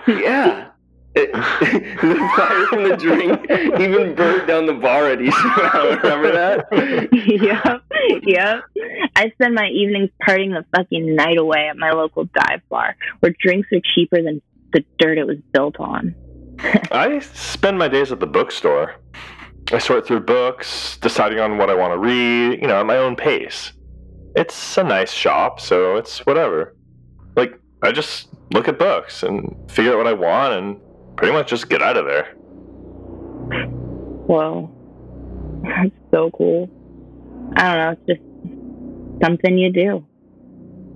Yeah. 0.06 0.68
It- 1.14 1.32
the 2.02 2.30
fire 2.36 2.66
from 2.66 2.84
the 2.88 2.96
drink 2.96 3.40
even 3.80 4.14
burned 4.14 4.46
down 4.46 4.66
the 4.66 4.74
bar 4.74 5.06
at 5.06 5.20
East 5.20 5.36
Round. 5.56 6.02
Remember 6.04 6.30
that? 6.30 6.68
yep, 7.12 7.82
yep. 8.22 8.62
I 9.16 9.30
spend 9.30 9.54
my 9.56 9.66
evenings 9.68 10.10
partying 10.24 10.50
the 10.50 10.64
fucking 10.76 11.16
night 11.16 11.36
away 11.36 11.68
at 11.68 11.76
my 11.76 11.90
local 11.90 12.26
dive 12.26 12.60
bar, 12.68 12.94
where 13.18 13.34
drinks 13.40 13.68
are 13.72 13.80
cheaper 13.94 14.22
than 14.22 14.40
the 14.72 14.84
dirt 15.00 15.18
it 15.18 15.26
was 15.26 15.38
built 15.52 15.80
on. 15.80 16.14
I 16.92 17.20
spend 17.34 17.78
my 17.78 17.88
days 17.88 18.12
at 18.12 18.20
the 18.20 18.26
bookstore. 18.26 18.96
I 19.72 19.78
sort 19.78 20.06
through 20.06 20.20
books, 20.20 20.96
deciding 20.98 21.38
on 21.38 21.58
what 21.58 21.70
I 21.70 21.74
want 21.74 21.92
to 21.92 21.98
read, 21.98 22.60
you 22.60 22.66
know, 22.66 22.80
at 22.80 22.86
my 22.86 22.96
own 22.96 23.16
pace. 23.16 23.72
It's 24.34 24.76
a 24.76 24.84
nice 24.84 25.12
shop, 25.12 25.60
so 25.60 25.96
it's 25.96 26.26
whatever. 26.26 26.76
Like, 27.36 27.58
I 27.82 27.92
just 27.92 28.28
look 28.52 28.68
at 28.68 28.78
books 28.78 29.22
and 29.22 29.54
figure 29.70 29.92
out 29.92 29.98
what 29.98 30.06
I 30.06 30.12
want 30.12 30.54
and 30.54 30.80
pretty 31.16 31.32
much 31.32 31.48
just 31.48 31.68
get 31.68 31.82
out 31.82 31.96
of 31.96 32.06
there. 32.06 32.34
Whoa, 34.26 34.70
that's 35.62 35.94
so 36.10 36.30
cool. 36.32 36.68
I 37.56 37.62
don't 37.62 37.78
know. 37.78 37.90
It's 37.90 38.06
just 38.06 39.22
something 39.22 39.58
you 39.58 39.72
do. 39.72 40.06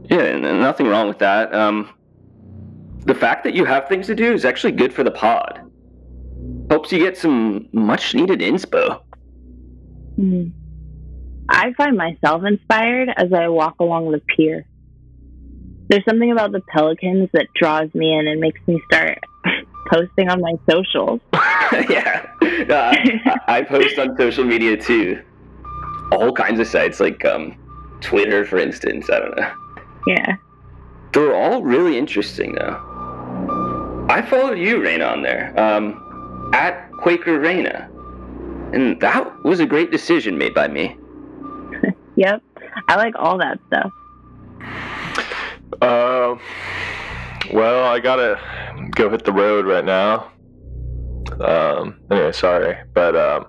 Yeah, 0.04 0.22
and 0.22 0.44
and 0.44 0.60
nothing 0.60 0.86
wrong 0.86 1.08
with 1.08 1.18
that. 1.18 1.54
Um, 1.54 1.90
the 3.06 3.14
fact 3.14 3.44
that 3.44 3.54
you 3.54 3.64
have 3.64 3.88
things 3.88 4.06
to 4.06 4.14
do 4.14 4.32
is 4.32 4.44
actually 4.44 4.72
good 4.72 4.92
for 4.92 5.04
the 5.04 5.10
pod. 5.10 5.60
Helps 6.70 6.90
you 6.92 6.98
get 6.98 7.16
some 7.16 7.68
much 7.72 8.14
needed 8.14 8.40
inspo. 8.40 9.02
Hmm. 10.16 10.48
I 11.48 11.72
find 11.74 11.96
myself 11.96 12.42
inspired 12.44 13.10
as 13.16 13.32
I 13.32 13.48
walk 13.48 13.76
along 13.80 14.10
the 14.10 14.20
pier. 14.20 14.66
There's 15.88 16.04
something 16.06 16.32
about 16.32 16.52
the 16.52 16.62
pelicans 16.68 17.28
that 17.34 17.48
draws 17.54 17.92
me 17.94 18.18
in 18.18 18.26
and 18.26 18.40
makes 18.40 18.60
me 18.66 18.80
start 18.86 19.18
posting 19.92 20.30
on 20.30 20.40
my 20.40 20.54
socials. 20.70 21.20
yeah, 21.90 22.26
uh, 22.40 22.94
I, 23.46 23.58
I 23.58 23.62
post 23.62 23.98
on 23.98 24.16
social 24.16 24.44
media 24.44 24.76
too. 24.76 25.22
All 26.12 26.32
kinds 26.32 26.60
of 26.60 26.66
sites 26.66 27.00
like 27.00 27.22
um, 27.26 27.58
Twitter, 28.00 28.46
for 28.46 28.58
instance. 28.58 29.10
I 29.10 29.18
don't 29.18 29.36
know. 29.36 29.52
Yeah. 30.06 30.36
They're 31.12 31.34
all 31.34 31.62
really 31.62 31.98
interesting 31.98 32.54
though. 32.54 32.93
I 34.08 34.22
followed 34.22 34.58
you, 34.58 34.78
Raina, 34.78 35.10
on 35.10 35.22
there. 35.22 35.58
Um, 35.58 36.50
at 36.52 36.90
Quaker 36.92 37.38
Raina. 37.38 37.90
And 38.74 39.00
that 39.00 39.44
was 39.44 39.60
a 39.60 39.66
great 39.66 39.90
decision 39.90 40.38
made 40.38 40.54
by 40.54 40.68
me. 40.68 40.96
Yep. 42.16 42.42
I 42.86 42.94
like 42.94 43.14
all 43.18 43.38
that 43.38 43.58
stuff. 43.66 43.90
Uh, 45.82 46.36
well, 47.52 47.84
I 47.86 47.98
gotta 47.98 48.38
go 48.94 49.10
hit 49.10 49.24
the 49.24 49.32
road 49.32 49.66
right 49.66 49.84
now. 49.84 50.30
Um, 51.40 51.98
anyway, 52.12 52.30
sorry, 52.30 52.76
but 52.94 53.16
um, 53.16 53.46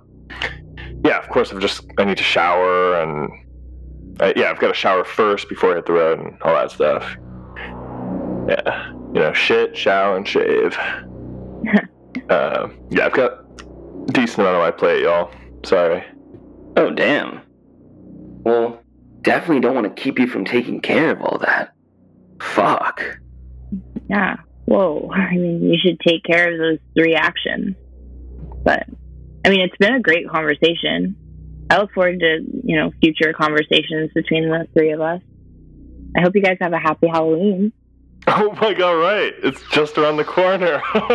yeah, 1.04 1.20
of 1.20 1.30
course, 1.30 1.54
I've 1.54 1.60
just 1.60 1.86
I 2.00 2.06
need 2.06 2.18
to 2.18 2.24
shower 2.24 3.02
and 3.02 3.30
uh, 4.20 4.34
yeah, 4.36 4.50
I've 4.50 4.60
got 4.60 4.70
to 4.70 4.74
shower 4.74 5.04
first 5.04 5.50
before 5.50 5.74
I 5.74 5.76
hit 5.76 5.86
the 5.86 5.94
road 5.94 6.20
and 6.20 6.42
all 6.42 6.54
that 6.56 6.72
stuff. 6.72 7.04
Yeah, 8.48 8.94
you 9.16 9.22
know, 9.22 9.32
shit, 9.32 9.78
shower, 9.78 10.18
and 10.18 10.28
shave. 10.28 10.78
uh, 12.30 12.68
yeah, 12.90 13.06
I've 13.06 13.14
got 13.14 13.32
a 13.32 14.12
decent 14.12 14.40
amount 14.40 14.58
on 14.58 14.62
my 14.62 14.72
plate, 14.72 15.04
y'all. 15.04 15.32
Sorry. 15.64 16.04
Oh, 16.76 16.92
damn. 16.92 17.42
Well, 18.44 18.84
definitely 19.22 19.62
don't 19.62 19.74
want 19.74 19.96
to 19.96 20.02
keep 20.02 20.20
you 20.20 20.28
from 20.28 20.44
taking 20.44 20.82
care 20.82 21.12
of 21.12 21.22
all 21.22 21.38
that. 21.40 21.74
Fuck. 22.42 23.22
Yeah. 24.10 24.36
Whoa. 24.66 25.10
I 25.14 25.38
mean, 25.38 25.64
you 25.64 25.78
should 25.82 25.98
take 26.02 26.24
care 26.26 26.52
of 26.52 26.60
those 26.60 26.80
three 26.94 27.16
actions. 27.16 27.78
But, 28.66 28.84
I 29.46 29.50
mean, 29.50 29.62
it's 29.62 29.78
been 29.78 29.94
a 29.94 30.02
great 30.02 30.28
conversation. 30.30 31.16
I 31.70 31.78
look 31.78 31.94
forward 31.94 32.20
to, 32.20 32.40
you 32.66 32.76
know, 32.76 32.92
future 33.02 33.32
conversations 33.32 34.12
between 34.14 34.50
the 34.50 34.68
three 34.74 34.92
of 34.92 35.00
us. 35.00 35.22
I 36.18 36.22
hope 36.22 36.36
you 36.36 36.42
guys 36.42 36.58
have 36.60 36.74
a 36.74 36.80
happy 36.80 37.08
Halloween. 37.08 37.72
Oh 38.38 38.58
my 38.60 38.74
god, 38.74 38.94
right. 38.94 39.34
It's 39.44 39.62
just 39.70 39.98
around 40.00 40.18
the 40.18 40.24
corner. 40.24 40.82
All 40.96 41.12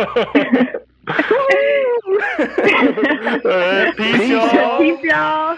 right, 3.43 3.95
peace, 3.97 4.17
Peace, 4.17 4.29
y'all. 4.29 4.79
Peace, 4.79 5.03
y'all. 5.03 5.57